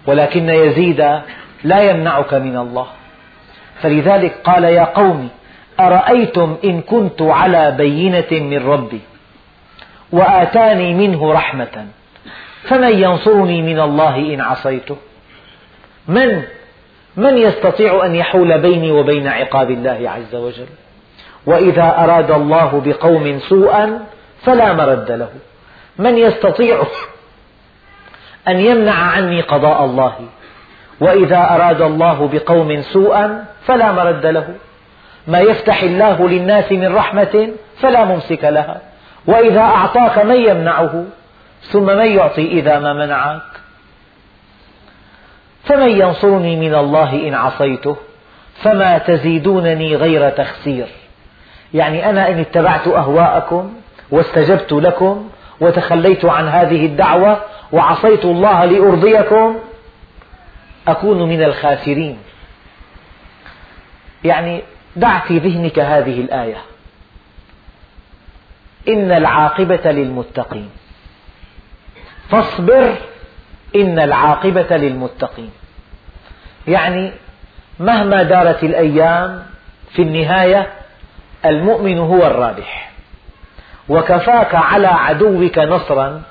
ولكن 0.07 0.49
يزيد 0.49 1.21
لا 1.63 1.79
يمنعك 1.81 2.33
من 2.33 2.57
الله. 2.57 2.87
فلذلك 3.81 4.35
قال 4.43 4.63
يا 4.63 4.83
قوم 4.83 5.29
أرأيتم 5.79 6.57
إن 6.63 6.81
كنت 6.81 7.21
على 7.21 7.71
بينة 7.71 8.31
من 8.31 8.67
ربي 8.67 9.01
وآتاني 10.11 10.93
منه 10.93 11.33
رحمة 11.33 11.87
فمن 12.63 13.03
ينصرني 13.03 13.61
من 13.61 13.79
الله 13.79 14.15
إن 14.15 14.41
عصيته؟ 14.41 14.97
من؟ 16.07 16.43
من 17.17 17.37
يستطيع 17.37 18.05
أن 18.05 18.15
يحول 18.15 18.61
بيني 18.61 18.91
وبين 18.91 19.27
عقاب 19.27 19.71
الله 19.71 20.09
عز 20.09 20.35
وجل؟ 20.35 20.67
وإذا 21.45 21.95
أراد 21.97 22.31
الله 22.31 22.81
بقوم 22.85 23.39
سوءا 23.39 24.05
فلا 24.43 24.73
مرد 24.73 25.11
له. 25.11 25.29
من 25.99 26.17
يستطيع 26.17 26.83
أن 28.47 28.59
يمنع 28.59 28.93
عني 28.93 29.41
قضاء 29.41 29.85
الله؟ 29.85 30.15
وإذا 30.99 31.37
أراد 31.37 31.81
الله 31.81 32.29
بقوم 32.33 32.81
سوءا 32.81 33.45
فلا 33.67 33.91
مرد 33.91 34.25
له. 34.25 34.47
ما 35.27 35.39
يفتح 35.39 35.83
الله 35.83 36.29
للناس 36.29 36.71
من 36.71 36.95
رحمة 36.95 37.49
فلا 37.79 38.05
ممسك 38.05 38.43
لها. 38.43 38.81
وإذا 39.25 39.59
أعطاك 39.59 40.25
من 40.25 40.35
يمنعه 40.35 41.05
ثم 41.61 41.85
من 41.85 42.05
يعطي 42.05 42.47
إذا 42.47 42.79
ما 42.79 42.93
منعك. 42.93 43.41
فمن 45.63 45.89
ينصرني 45.89 46.55
من 46.55 46.75
الله 46.75 47.27
إن 47.27 47.33
عصيته 47.33 47.95
فما 48.61 48.97
تزيدونني 48.97 49.95
غير 49.95 50.29
تخسير. 50.29 50.87
يعني 51.73 52.09
أنا 52.09 52.29
إن 52.29 52.39
اتبعت 52.39 52.87
أهواءكم 52.87 53.73
واستجبت 54.11 54.73
لكم 54.73 55.29
وتخليت 55.59 56.25
عن 56.25 56.47
هذه 56.47 56.85
الدعوة 56.85 57.37
وعصيت 57.71 58.25
الله 58.25 58.65
لأرضيكم 58.65 59.55
أكون 60.87 61.29
من 61.29 61.43
الخاسرين. 61.43 62.17
يعني 64.23 64.61
دع 64.95 65.19
في 65.19 65.37
ذهنك 65.37 65.79
هذه 65.79 66.21
الآية. 66.21 66.57
إن 68.87 69.11
العاقبة 69.11 69.91
للمتقين. 69.91 70.69
فاصبر 72.29 72.95
إن 73.75 73.99
العاقبة 73.99 74.77
للمتقين. 74.77 75.51
يعني 76.67 77.11
مهما 77.79 78.23
دارت 78.23 78.63
الأيام 78.63 79.45
في 79.91 80.01
النهاية 80.01 80.67
المؤمن 81.45 81.97
هو 81.97 82.27
الرابح. 82.27 82.91
وكفاك 83.89 84.55
على 84.55 84.87
عدوك 84.87 85.57
نصرا 85.57 86.21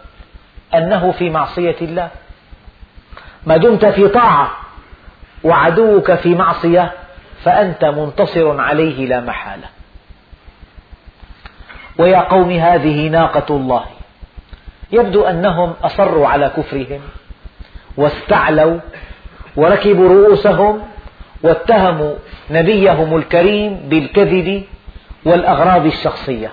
أنه 0.74 1.12
في 1.12 1.30
معصية 1.30 1.76
الله. 1.82 2.10
ما 3.46 3.56
دمت 3.56 3.86
في 3.86 4.08
طاعة 4.08 4.50
وعدوك 5.44 6.14
في 6.14 6.34
معصية 6.34 6.92
فأنت 7.44 7.84
منتصر 7.84 8.60
عليه 8.60 9.06
لا 9.06 9.20
محالة. 9.20 9.68
ويا 11.98 12.20
قوم 12.20 12.50
هذه 12.50 13.08
ناقة 13.08 13.56
الله. 13.56 13.84
يبدو 14.92 15.24
أنهم 15.24 15.74
أصروا 15.82 16.26
على 16.28 16.50
كفرهم 16.56 17.00
واستعلوا 17.96 18.80
وركبوا 19.56 20.08
رؤوسهم 20.08 20.82
واتهموا 21.42 22.14
نبيهم 22.50 23.16
الكريم 23.16 23.74
بالكذب 23.74 24.64
والأغراض 25.24 25.86
الشخصية. 25.86 26.52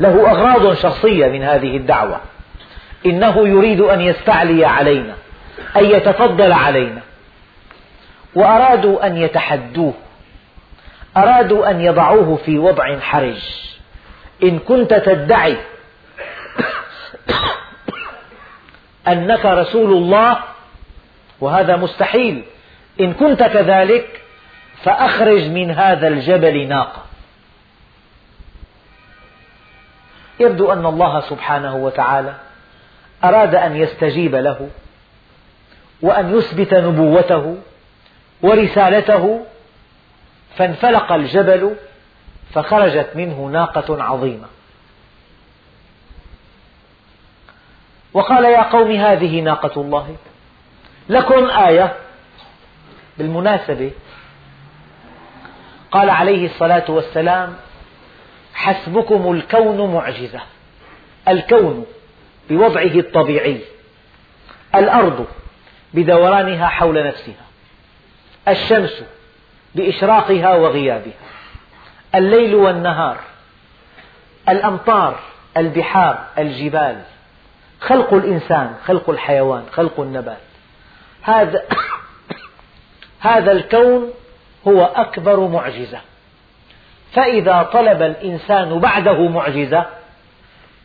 له 0.00 0.30
أغراض 0.30 0.72
شخصية 0.72 1.26
من 1.26 1.42
هذه 1.42 1.76
الدعوة. 1.76 2.20
إنه 3.06 3.48
يريد 3.48 3.80
أن 3.80 4.00
يستعلي 4.00 4.64
علينا 4.64 5.14
أن 5.76 5.84
يتفضل 5.84 6.52
علينا. 6.52 7.00
وأرادوا 8.34 9.06
أن 9.06 9.16
يتحدوه. 9.16 9.94
أرادوا 11.22 11.70
أن 11.70 11.80
يضعوه 11.80 12.36
في 12.36 12.58
وضع 12.58 12.98
حرج. 12.98 13.42
إن 14.42 14.58
كنت 14.58 14.94
تدعي 14.94 15.56
أنك 19.08 19.44
رسول 19.44 19.92
الله 19.92 20.38
وهذا 21.40 21.76
مستحيل. 21.76 22.44
إن 23.00 23.12
كنت 23.12 23.42
كذلك 23.42 24.20
فأخرج 24.82 25.42
من 25.42 25.70
هذا 25.70 26.08
الجبل 26.08 26.68
ناقة. 26.68 27.02
يبدو 30.40 30.72
أن 30.72 30.86
الله 30.86 31.20
سبحانه 31.20 31.76
وتعالى 31.76 32.34
أراد 33.24 33.54
أن 33.54 33.76
يستجيب 33.76 34.34
له 34.34 34.68
وأن 36.02 36.38
يثبت 36.38 36.74
نبوته 36.74 37.56
ورسالته 38.42 39.46
فانفلق 40.56 41.12
الجبل 41.12 41.76
فخرجت 42.54 43.10
منه 43.14 43.46
ناقة 43.52 44.02
عظيمة. 44.02 44.46
وقال 48.12 48.44
يا 48.44 48.62
قوم 48.62 48.90
هذه 48.90 49.40
ناقة 49.40 49.80
الله. 49.80 50.16
لكم 51.08 51.50
آية 51.50 51.96
بالمناسبة. 53.18 53.90
قال 55.90 56.10
عليه 56.10 56.46
الصلاة 56.46 56.84
والسلام 56.88 57.56
حسبكم 58.54 59.32
الكون 59.32 59.94
معجزة. 59.94 60.40
الكون 61.28 61.86
بوضعه 62.50 62.82
الطبيعي. 62.82 63.60
الأرض 64.74 65.26
بدورانها 65.94 66.66
حول 66.66 67.06
نفسها. 67.06 67.44
الشمس 68.48 69.04
بإشراقها 69.74 70.54
وغيابها. 70.54 71.12
الليل 72.14 72.54
والنهار 72.54 73.16
الأمطار 74.48 75.18
البحار 75.56 76.24
الجبال 76.38 77.02
خلق 77.80 78.14
الإنسان 78.14 78.74
خلق 78.84 79.10
الحيوان 79.10 79.64
خلق 79.72 80.00
النبات. 80.00 80.40
هذا 81.22 81.62
هذا 83.30 83.52
الكون 83.52 84.10
هو 84.68 84.84
أكبر 84.84 85.40
معجزة. 85.40 86.00
فإذا 87.12 87.62
طلب 87.62 88.02
الإنسان 88.02 88.78
بعده 88.78 89.28
معجزة 89.28 89.86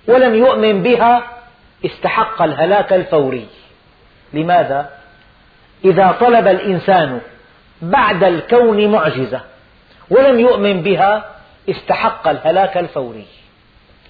ولم 0.08 0.36
يؤمن 0.36 0.84
بها 0.84 1.24
استحق 1.86 2.42
الهلاك 2.42 2.94
الفوري. 2.94 3.48
لماذا؟ 4.34 4.90
إذا 5.86 6.12
طلب 6.20 6.48
الإنسان 6.48 7.22
بعد 7.82 8.24
الكون 8.24 8.92
معجزة 8.92 9.42
ولم 10.10 10.40
يؤمن 10.40 10.82
بها 10.82 11.26
استحق 11.70 12.28
الهلاك 12.28 12.78
الفوري. 12.78 13.26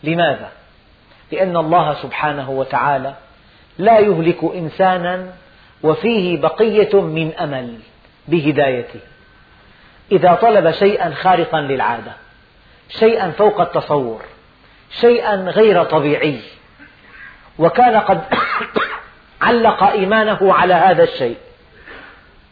لماذا؟ 0.03 0.49
لأن 1.32 1.57
الله 1.57 1.93
سبحانه 1.93 2.49
وتعالى 2.49 3.13
لا 3.78 3.99
يهلك 3.99 4.43
إنسانا 4.43 5.28
وفيه 5.84 6.41
بقية 6.41 7.01
من 7.01 7.34
أمل 7.34 7.80
بهدايته. 8.28 8.99
إذا 10.11 10.34
طلب 10.36 10.72
شيئا 10.72 11.09
خارقا 11.09 11.61
للعادة 11.61 12.11
شيئا 12.89 13.32
فوق 13.32 13.61
التصور 13.61 14.22
شيئا 15.01 15.36
غير 15.36 15.84
طبيعي 15.84 16.39
وكان 17.59 17.97
قد 17.97 18.22
علق 19.41 19.84
إيمانه 19.84 20.53
على 20.53 20.74
هذا 20.74 21.03
الشيء. 21.03 21.38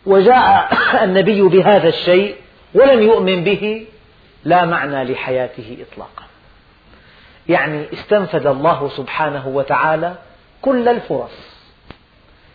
وجاء 0.06 0.74
النبي 1.06 1.42
بهذا 1.42 1.88
الشيء 1.88 2.36
ولم 2.74 3.02
يؤمن 3.02 3.44
به 3.44 3.88
لا 4.44 4.66
معنى 4.66 5.04
لحياته 5.04 5.78
إطلاقا. 5.92 6.24
يعني 7.50 7.94
استنفذ 7.94 8.48
الله 8.48 8.90
سبحانه 8.90 9.48
وتعالى 9.48 10.16
كل 10.62 10.88
الفرص. 10.88 11.54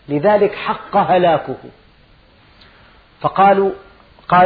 لذلك 0.08 0.54
حق 0.54 0.96
هلاكه. 0.96 1.56
فقالوا 3.20 3.70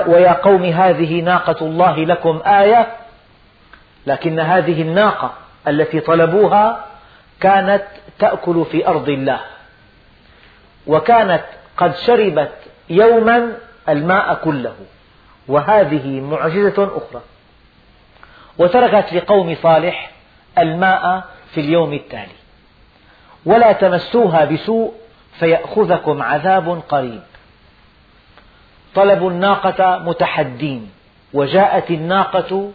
ويا 0.07 0.33
قوم 0.33 0.65
هذه 0.65 1.21
ناقة 1.21 1.67
الله 1.67 2.05
لكم 2.05 2.41
آية 2.47 2.97
لكن 4.07 4.41
هذه 4.41 4.83
الناقة 4.83 5.35
التي 5.69 6.01
طلبوها 6.01 6.85
كانت 7.41 7.85
تأكل 8.19 8.65
في 8.71 8.89
أرض 8.89 9.09
الله. 9.09 9.41
وكانت 10.87 11.45
قد 11.77 11.97
شربت 11.97 12.62
يوما 12.93 13.57
الماء 13.89 14.35
كله. 14.35 14.75
وهذه 15.49 16.21
معجزة 16.21 16.85
أخرى. 16.97 17.23
وتركت 18.59 19.13
لقوم 19.13 19.57
صالح 19.63 20.11
الماء 20.59 21.25
في 21.55 21.61
اليوم 21.61 21.93
التالي. 21.93 22.37
ولا 23.47 23.73
تمسوها 23.73 24.45
بسوء 24.45 24.95
فيأخذكم 25.39 26.23
عذاب 26.23 26.83
قريب. 26.89 27.23
طلبوا 28.95 29.31
الناقة 29.31 29.99
متحدين. 29.99 30.91
وجاءت 31.35 31.91
الناقة 31.91 32.73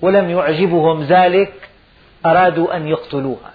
ولم 0.00 0.30
يعجبهم 0.30 1.02
ذلك 1.02 1.68
أرادوا 2.26 2.76
أن 2.76 2.88
يقتلوها. 2.88 3.52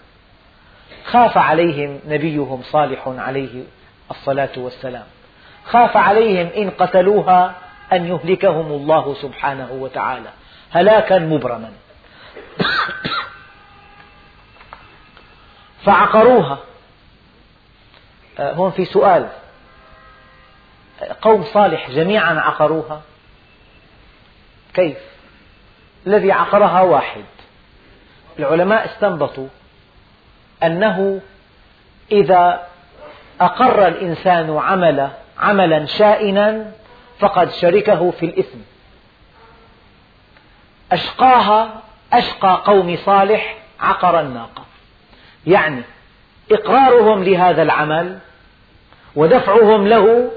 خاف 1.05 1.37
عليهم 1.37 1.99
نبيهم 2.07 2.61
صالح 2.63 3.07
عليه 3.07 3.63
الصلاة 4.11 4.49
والسلام. 4.57 5.05
خاف 5.65 5.97
عليهم 5.97 6.47
إن 6.47 6.69
قتلوها 6.69 7.55
أن 7.93 8.05
يهلكهم 8.05 8.71
الله 8.71 9.15
سبحانه 9.21 9.71
وتعالى. 9.71 10.29
هلاكا 10.71 11.19
مبرما. 11.19 11.71
فعقروها. 15.85 16.57
آه، 18.39 18.53
هون 18.53 18.71
في 18.71 18.85
سؤال. 18.85 19.29
قوم 21.21 21.43
صالح 21.43 21.91
جميعا 21.91 22.33
عقروها؟ 22.33 23.01
كيف؟ 24.73 24.97
الذي 26.07 26.31
عقرها 26.31 26.81
واحد. 26.81 27.23
العلماء 28.39 28.85
استنبطوا 28.85 29.47
أنه 30.63 31.21
إذا 32.11 32.67
أقر 33.41 33.87
الإنسان 33.87 34.57
عمل 34.57 35.09
عملا 35.43 35.85
شائنا 35.85 36.71
فقد 37.19 37.51
شركه 37.51 38.11
في 38.11 38.25
الإثم. 38.25 38.57
أشقاها 40.91 41.81
أشقى 42.13 42.61
قوم 42.65 42.97
صالح 43.05 43.57
عقر 43.79 44.19
الناقة. 44.19 44.63
يعني 45.47 45.81
إقرارهم 46.51 47.23
لهذا 47.23 47.61
العمل 47.61 48.19
ودفعهم 49.15 49.87
له 49.87 50.31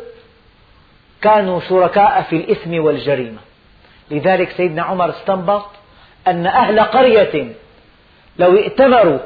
كانوا 1.22 1.60
شركاء 1.60 2.22
في 2.22 2.36
الإثم 2.36 2.84
والجريمة. 2.84 3.38
لذلك 4.10 4.50
سيدنا 4.50 4.82
عمر 4.82 5.10
استنبط 5.10 5.66
أن 6.26 6.46
أهل 6.46 6.80
قرية 6.80 7.54
لو 8.38 8.56
ائتمروا 8.56 9.18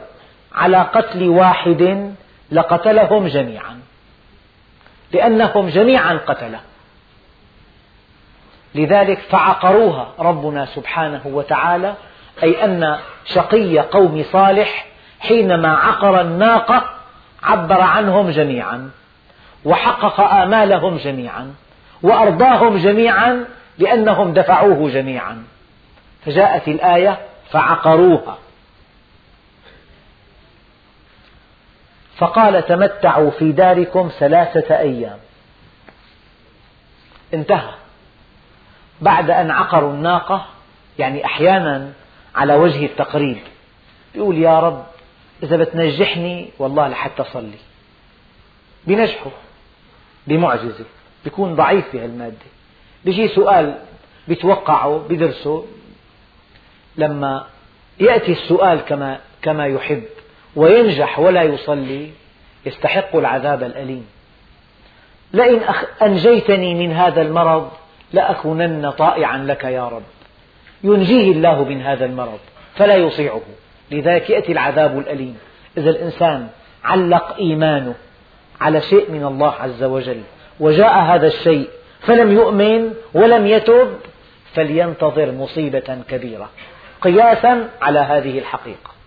على 0.53 0.76
قتل 0.76 1.28
واحد 1.28 2.14
لقتلهم 2.51 3.26
جميعا. 3.26 3.80
لأنهم 5.12 5.68
جميعا 5.68 6.20
قتلة. 6.26 6.61
لذلك 8.74 9.18
فعقروها 9.18 10.12
ربنا 10.18 10.66
سبحانه 10.66 11.20
وتعالى 11.24 11.94
أي 12.42 12.64
أن 12.64 12.98
شقي 13.24 13.78
قوم 13.78 14.24
صالح 14.32 14.86
حينما 15.20 15.76
عقر 15.76 16.20
الناقة 16.20 16.82
عبر 17.42 17.80
عنهم 17.80 18.30
جميعا 18.30 18.90
وحقق 19.64 20.20
آمالهم 20.20 20.96
جميعا 20.96 21.54
وأرضاهم 22.02 22.76
جميعا 22.76 23.44
لأنهم 23.78 24.32
دفعوه 24.32 24.90
جميعا. 24.90 25.42
فجاءت 26.24 26.68
الآية 26.68 27.18
فعقروها. 27.50 28.38
فقال 32.21 32.66
تمتعوا 32.66 33.31
في 33.31 33.53
داركم 33.53 34.11
ثلاثة 34.18 34.79
أيام. 34.79 35.18
انتهى. 37.35 37.75
بعد 39.01 39.31
أن 39.31 39.51
عقروا 39.51 39.93
الناقة 39.93 40.47
يعني 40.99 41.25
أحيانا 41.25 41.93
على 42.35 42.55
وجه 42.55 42.85
التقريب 42.87 43.39
يقول 44.14 44.39
يا 44.39 44.61
رب 44.61 44.87
إذا 45.43 45.57
بتنجحني 45.57 46.51
والله 46.59 46.89
لحتى 46.89 47.23
أصلي. 47.23 47.59
بنجحه 48.87 49.31
بمعجزة 50.27 50.85
بيكون 51.25 51.55
ضعيف 51.55 51.89
في 51.89 52.01
هالمادة. 52.05 52.37
بيجي 53.05 53.29
سؤال 53.29 53.79
بيتوقعه 54.29 55.05
بدرسه 55.09 55.66
لما 56.97 57.47
يأتي 58.01 58.33
السؤال 58.33 58.81
كما 58.81 59.18
كما 59.43 59.66
يحب 59.66 60.05
وينجح 60.57 61.18
ولا 61.18 61.42
يصلي 61.42 62.11
يستحق 62.66 63.16
العذاب 63.16 63.62
الأليم. 63.62 64.07
لئن 65.32 65.61
أنجيتني 66.03 66.74
من 66.74 66.92
هذا 66.92 67.22
المرض 67.22 67.70
لأكونن 68.12 68.90
طائعا 68.90 69.38
لك 69.38 69.64
يا 69.64 69.88
رب. 69.88 70.03
ينجيه 70.84 71.32
الله 71.32 71.64
من 71.64 71.82
هذا 71.82 72.05
المرض 72.05 72.38
فلا 72.74 72.96
يصيعه. 72.96 73.40
لذلك 73.90 74.30
يأتي 74.30 74.53
العذاب 74.53 74.98
الأليم. 74.98 75.38
إذا 75.76 75.90
الإنسان 75.90 76.48
علق 76.84 77.36
إيمانه 77.36 77.94
على 78.61 78.80
شيء 78.80 79.11
من 79.11 79.24
الله 79.24 79.53
عز 79.61 79.82
وجل 79.82 80.22
وجاء 80.61 80.98
هذا 80.98 81.26
الشيء 81.26 81.68
فلم 82.01 82.32
يؤمن 82.32 82.94
ولم 83.14 83.46
يتب 83.46 83.98
فلينتظر 84.55 85.32
مصيبة 85.32 85.98
كبيرة. 86.09 86.51
قياسا 87.03 87.68
على 87.82 87.98
هذه 87.98 88.38
الحقيقة. 88.38 88.99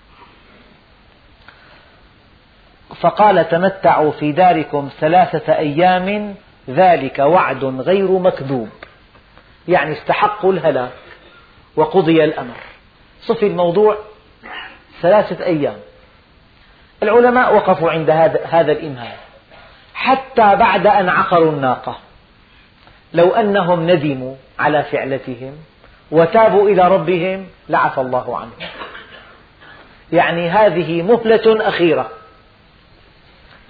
فقال 3.02 3.50
تمتعوا 3.50 4.12
في 4.12 4.32
داركم 4.32 4.90
ثلاثة 5.00 5.58
أيام 5.58 6.36
ذلك 6.70 7.20
وعد 7.20 7.64
غير 7.66 8.12
مكذوب. 8.12 8.70
يعني 9.68 9.94
استحقوا 9.94 10.54
الهلاك 10.54 10.92
وقضي 11.76 12.24
الأمر. 12.24 12.58
صفي 13.22 13.48
الموضوع 13.48 13.98
ثلاثة 15.02 15.46
أيام. 15.46 15.78
العلماء 17.04 17.56
وقفوا 17.56 17.92
عند 17.92 18.10
هذا 18.50 18.72
الإمهال 18.72 19.18
حتى 19.94 20.56
بعد 20.56 20.88
أن 20.88 21.10
عقروا 21.10 21.52
الناقة. 21.52 21.98
لو 23.14 23.30
أنهم 23.30 23.90
ندموا 23.92 24.36
على 24.60 24.84
فعلتهم 24.84 25.54
وتابوا 26.12 26.70
إلى 26.70 26.88
ربهم 26.88 27.48
لعفى 27.70 28.02
الله 28.02 28.38
عنهم. 28.38 28.70
يعني 30.14 30.50
هذه 30.50 31.02
مهلة 31.02 31.68
أخيرة. 31.68 32.10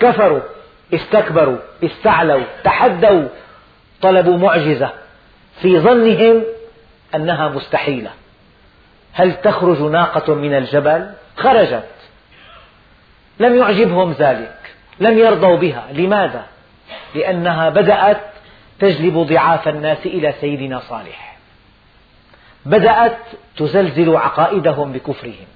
كفروا 0.04 0.41
استكبروا 0.93 1.58
استعلوا 1.84 2.43
تحدوا 2.64 3.28
طلبوا 4.01 4.38
معجزة 4.38 4.89
في 5.62 5.80
ظنهم 5.80 6.43
أنها 7.16 7.49
مستحيلة. 7.49 8.10
هل 9.14 9.41
تخرج 9.41 9.82
ناقة 9.82 10.34
من 10.34 10.54
الجبل؟ 10.54 11.10
خرجت. 11.38 11.89
لم 13.39 13.58
يعجبهم 13.58 14.12
ذلك 14.12 14.58
لم 14.99 15.18
يرضوا 15.18 15.58
بها. 15.58 15.88
لماذا؟ 15.93 16.45
لأنها 17.16 17.70
بدأت 17.70 18.22
تجلب 18.80 19.18
ضعاف 19.18 19.68
الناس 19.68 20.06
إلى 20.06 20.34
سيدنا 20.41 20.80
صالح. 20.80 21.38
بدأت 22.66 23.18
تزلزل 23.58 24.16
عقائدهم 24.16 24.91
بكفرهم. 24.91 25.47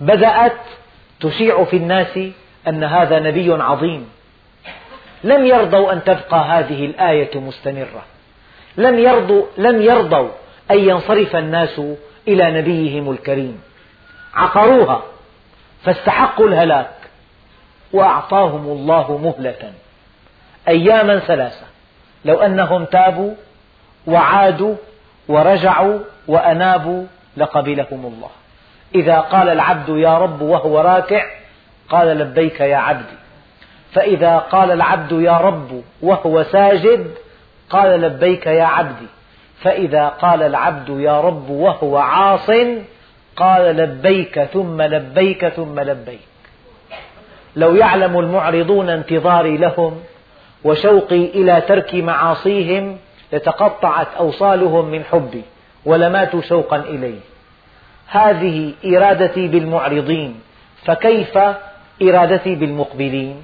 بدأت 0.00 0.60
تشيع 1.20 1.64
في 1.64 1.76
الناس 1.76 2.18
أن 2.68 2.84
هذا 2.84 3.18
نبي 3.18 3.52
عظيم. 3.52 4.08
لم 5.24 5.46
يرضوا 5.46 5.92
أن 5.92 6.04
تبقى 6.04 6.44
هذه 6.44 6.86
الآية 6.86 7.40
مستمرة. 7.40 8.04
لم 8.76 8.98
يرضوا, 8.98 9.46
لم 9.58 9.82
يرضوا 9.82 10.28
أن 10.70 10.78
ينصرف 10.78 11.36
الناس 11.36 11.80
إلى 12.28 12.50
نبيهم 12.50 13.10
الكريم. 13.10 13.62
عقروها 14.34 15.02
فاستحقوا 15.84 16.48
الهلاك 16.48 16.94
وأعطاهم 17.92 18.66
الله 18.66 19.18
مهلة. 19.18 19.72
أياما 20.68 21.18
ثلاثة. 21.18 21.66
لو 22.24 22.40
أنهم 22.40 22.84
تابوا 22.84 23.34
وعادوا 24.06 24.74
ورجعوا 25.28 25.98
وأنابوا 26.28 27.04
لقبلهم 27.36 28.06
الله. 28.06 28.30
إذا 28.94 29.18
قال 29.18 29.48
العبد 29.48 29.88
يا 29.88 30.18
رب 30.18 30.42
وهو 30.42 30.80
راكع 30.80 31.41
قال 31.88 32.06
لبيك 32.06 32.60
يا 32.60 32.76
عبدي 32.76 33.16
فإذا 33.92 34.38
قال 34.38 34.70
العبد 34.70 35.12
يا 35.12 35.38
رب 35.38 35.82
وهو 36.02 36.42
ساجد 36.42 37.14
قال 37.70 38.00
لبيك 38.00 38.46
يا 38.46 38.64
عبدي 38.64 39.06
فإذا 39.62 40.08
قال 40.08 40.42
العبد 40.42 40.88
يا 40.88 41.20
رب 41.20 41.50
وهو 41.50 41.98
عاص 41.98 42.50
قال 43.36 43.76
لبيك 43.76 44.42
ثم 44.42 44.82
لبيك 44.82 45.48
ثم 45.48 45.80
لبيك. 45.80 46.20
لو 47.56 47.74
يعلم 47.74 48.18
المعرضون 48.18 48.88
انتظاري 48.88 49.56
لهم 49.56 50.02
وشوقي 50.64 51.24
إلى 51.24 51.60
ترك 51.60 51.94
معاصيهم 51.94 52.98
لتقطعت 53.32 54.08
أوصالهم 54.18 54.88
من 54.88 55.04
حبي 55.04 55.42
ولماتوا 55.84 56.40
شوقا 56.40 56.76
إلي. 56.76 57.14
هذه 58.06 58.72
إرادتي 58.84 59.48
بالمعرضين 59.48 60.40
فكيف 60.84 61.38
إرادتي 62.02 62.54
بالمقبلين. 62.54 63.42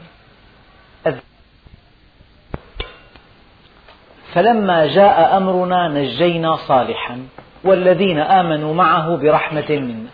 فلما 4.33 4.87
جاء 4.87 5.37
أمرنا 5.37 5.89
نجينا 5.89 6.57
صالحا 6.57 7.27
والذين 7.65 8.19
آمنوا 8.19 8.75
معه 8.75 9.17
برحمة 9.17 9.71
منا. 9.71 10.11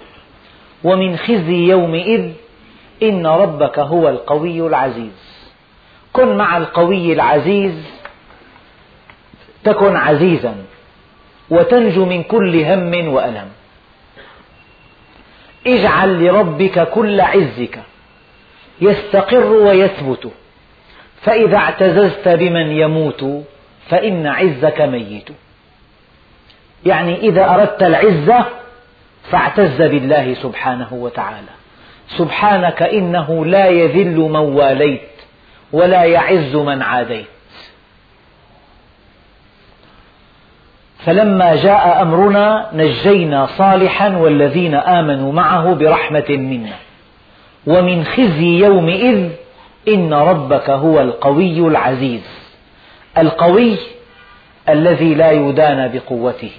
ومن 0.84 1.16
خزي 1.16 1.68
يومئذ 1.68 2.32
إن 3.02 3.26
ربك 3.26 3.78
هو 3.78 4.08
القوي 4.08 4.66
العزيز. 4.66 5.50
كن 6.12 6.36
مع 6.36 6.56
القوي 6.56 7.12
العزيز 7.12 7.84
تكن 9.64 9.96
عزيزا 9.96 10.54
وتنجو 11.50 12.04
من 12.04 12.22
كل 12.22 12.64
هم 12.64 13.08
وألم. 13.08 13.48
اجعل 15.66 16.24
لربك 16.24 16.88
كل 16.88 17.20
عزك. 17.20 17.82
يستقر 18.84 19.52
ويثبت. 19.52 20.32
فإذا 21.22 21.56
اعتززت 21.56 22.28
بمن 22.28 22.72
يموت 22.72 23.44
فإن 23.88 24.26
عزك 24.26 24.80
ميت. 24.80 25.28
يعني 26.86 27.20
إذا 27.20 27.54
أردت 27.54 27.82
العزة 27.82 28.44
فاعتز 29.30 29.82
بالله 29.82 30.34
سبحانه 30.34 30.88
وتعالى. 30.92 31.54
سبحانك 32.08 32.82
إنه 32.82 33.46
لا 33.46 33.66
يذل 33.66 34.16
من 34.16 34.36
واليت 34.36 35.00
ولا 35.72 36.04
يعز 36.04 36.56
من 36.56 36.82
عاديت. 36.82 37.26
فلما 40.98 41.56
جاء 41.56 42.02
أمرنا 42.02 42.70
نجينا 42.72 43.46
صالحا 43.46 44.16
والذين 44.16 44.74
آمنوا 44.74 45.32
معه 45.32 45.74
برحمة 45.74 46.24
منا. 46.28 46.76
ومن 47.66 48.04
خزي 48.04 48.58
يومئذ 48.58 49.30
إن 49.88 50.14
ربك 50.14 50.70
هو 50.70 51.00
القوي 51.00 51.58
العزيز. 51.58 52.22
القوي 53.18 53.76
الذي 54.68 55.14
لا 55.14 55.30
يدان 55.30 55.92
بقوته 55.92 56.52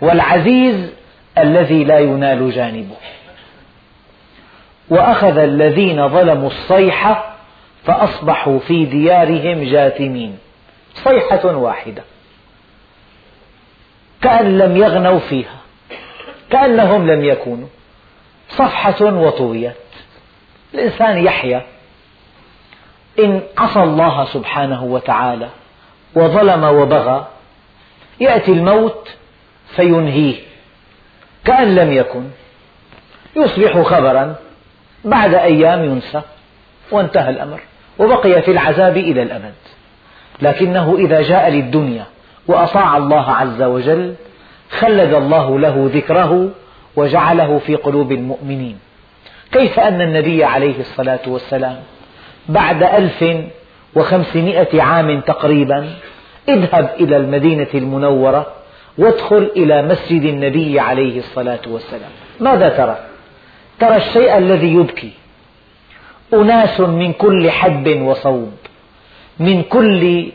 والعزيز 0.00 0.92
الذي 1.38 1.84
لا 1.84 1.98
ينال 1.98 2.50
جانبه. 2.50 2.96
وأخذ 4.88 5.38
الذين 5.38 6.08
ظلموا 6.08 6.46
الصيحة 6.46 7.36
فأصبحوا 7.84 8.58
في 8.58 8.84
ديارهم 8.84 9.62
جاثمين. 9.62 10.38
صيحة 10.94 11.56
واحدة. 11.56 12.02
كأن 14.22 14.58
لم 14.58 14.76
يغنوا 14.76 15.18
فيها 15.18 15.60
كأنهم 16.50 17.10
لم 17.10 17.24
يكونوا. 17.24 17.68
صفحة 18.48 19.04
وطويت 19.04 19.72
الإنسان 20.74 21.24
يحيا. 21.24 21.62
إن 23.18 23.42
عصى 23.58 23.82
الله 23.82 24.24
سبحانه 24.24 24.84
وتعالى 24.84 25.48
وظلم 26.14 26.64
وبغى 26.64 27.26
يأتي 28.20 28.52
الموت 28.52 29.08
فينهيه 29.76 30.36
كأن 31.44 31.74
لم 31.74 31.92
يكن 31.92 32.24
يصبح 33.36 33.82
خبرا 33.82 34.34
بعد 35.04 35.34
أيام 35.34 35.84
ينسى 35.84 36.22
وانتهى 36.90 37.30
الأمر 37.30 37.60
وبقي 37.98 38.42
في 38.42 38.50
العذاب 38.50 38.96
إلى 38.96 39.22
الأبد. 39.22 39.54
لكنه 40.42 40.96
إذا 40.98 41.22
جاء 41.22 41.50
للدنيا 41.50 42.06
وأطاع 42.46 42.96
الله 42.96 43.30
عز 43.30 43.62
وجل 43.62 44.14
خلد 44.70 45.14
الله 45.14 45.58
له 45.58 45.90
ذكره 45.94 46.50
وجعله 46.96 47.58
في 47.58 47.74
قلوب 47.76 48.12
المؤمنين. 48.12 48.78
كيف 49.52 49.80
أن 49.80 50.00
النبي 50.00 50.44
عليه 50.44 50.80
الصلاة 50.80 51.20
والسلام 51.26 51.76
بعد 52.48 52.82
ألف 52.82 53.24
وخمسمائة 53.94 54.82
عام 54.82 55.20
تقريبا 55.20 55.90
اذهب 56.48 56.90
إلى 57.00 57.16
المدينة 57.16 57.66
المنورة 57.74 58.46
وادخل 58.98 59.50
إلى 59.56 59.82
مسجد 59.82 60.22
النبي 60.22 60.80
عليه 60.80 61.18
الصلاة 61.18 61.60
والسلام. 61.66 62.10
ماذا 62.40 62.68
ترى؟ 62.68 62.98
ترى 63.80 63.96
الشيء 63.96 64.38
الذي 64.38 64.74
يبكي. 64.74 65.12
أناس 66.34 66.80
من 66.80 67.12
كل 67.12 67.50
حدب 67.50 68.02
وصوب 68.02 68.52
من 69.38 69.62
كل 69.62 70.32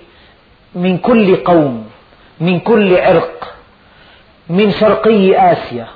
من 0.76 0.98
كل 0.98 1.36
قوم 1.36 1.90
من 2.40 2.60
كل 2.60 2.98
عرق 2.98 3.56
من 4.50 4.72
شرقي 4.72 5.52
آسيا 5.52 5.88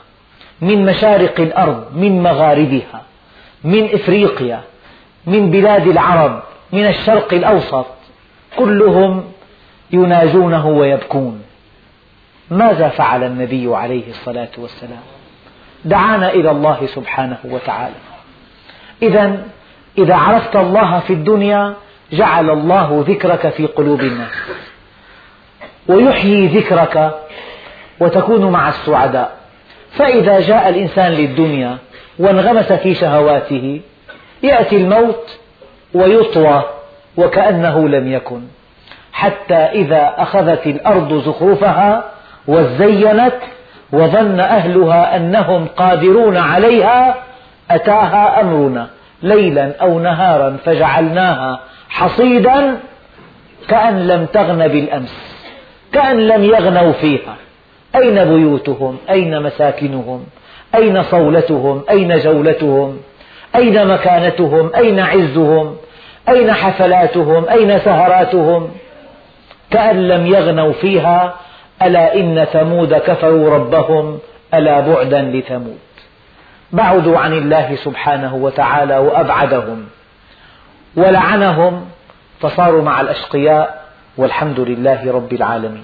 من 0.61 0.85
مشارق 0.85 1.39
الأرض 1.39 1.85
من 1.95 2.23
مغاربها. 2.23 3.01
من 3.63 3.93
إفريقيا 3.93 4.61
من 5.25 5.51
بلاد 5.51 5.87
العرب 5.87 6.43
من 6.71 6.87
الشرق 6.87 7.33
الأوسط 7.33 7.85
كلهم 8.55 9.23
يناجونه 9.91 10.67
ويبكون. 10.67 11.41
ماذا 12.51 12.89
فعل 12.89 13.23
النبي 13.23 13.75
عليه 13.75 14.09
الصلاة 14.09 14.49
والسلام؟ 14.57 15.01
دعانا 15.85 16.29
إلى 16.29 16.51
الله 16.51 16.85
سبحانه 16.85 17.37
وتعالى. 17.43 17.95
إذا 19.01 19.43
إذا 19.97 20.15
عرفت 20.15 20.55
الله 20.55 20.99
في 20.99 21.13
الدنيا 21.13 21.73
جعل 22.13 22.49
الله 22.49 23.05
ذكرك 23.07 23.49
في 23.49 23.65
قلوب 23.65 24.01
الناس. 24.01 24.31
ويحيي 25.87 26.47
ذكرك 26.47 27.15
وتكون 27.99 28.51
مع 28.51 28.69
السعداء. 28.69 29.37
فإذا 29.91 30.39
جاء 30.39 30.69
الإنسان 30.69 31.11
للدنيا 31.11 31.77
وانغمس 32.21 32.73
في 32.73 32.95
شهواته 32.95 33.81
يأتي 34.43 34.77
الموت 34.77 35.39
ويطوى 35.93 36.63
وكأنه 37.17 37.89
لم 37.89 38.11
يكن 38.11 38.41
حتى 39.13 39.55
إذا 39.55 40.13
أخذت 40.17 40.67
الأرض 40.67 41.13
زخرفها 41.13 42.03
وزينت 42.47 43.33
وظن 43.93 44.39
أهلها 44.39 45.15
أنهم 45.15 45.67
قادرون 45.67 46.37
عليها 46.37 47.15
أتاها 47.71 48.41
أمرنا 48.41 48.87
ليلا 49.23 49.73
أو 49.81 49.99
نهارا 49.99 50.57
فجعلناها 50.65 51.59
حصيدا 51.89 52.77
كأن 53.67 54.07
لم 54.07 54.25
تغن 54.25 54.67
بالأمس 54.67 55.13
كأن 55.93 56.27
لم 56.27 56.43
يغنوا 56.43 56.91
فيها 56.91 57.35
أين 57.95 58.25
بيوتهم؟ 58.25 58.97
أين 59.09 59.43
مساكنهم؟ 59.43 60.25
أين 60.75 61.03
صولتهم؟ 61.03 61.83
أين 61.89 62.17
جولتهم؟ 62.17 62.97
أين 63.55 63.87
مكانتهم؟ 63.87 64.71
أين 64.75 64.99
عزهم؟ 64.99 65.75
أين 66.29 66.53
حفلاتهم؟ 66.53 67.49
أين 67.49 67.79
سهراتهم 67.79 68.71
كأن 69.71 70.07
لم 70.07 70.27
يغنوا 70.27 70.73
فيها 70.73 71.35
ألا 71.81 72.15
إن 72.15 72.45
ثمود 72.45 72.93
كفروا 72.93 73.49
ربهم؟ 73.49 74.19
ألا 74.53 74.79
بعدا 74.79 75.21
لثمود. 75.21 75.79
بعدوا 76.71 77.17
عن 77.19 77.33
الله 77.33 77.75
سبحانه 77.75 78.35
وتعالى 78.35 78.97
وأبعدهم. 78.97 79.85
ولعنهم 80.95 81.85
فصاروا 82.39 82.83
مع 82.83 83.01
الأشقياء 83.01 83.81
والحمد 84.17 84.59
لله 84.59 85.11
رب 85.11 85.33
العالمين. 85.33 85.83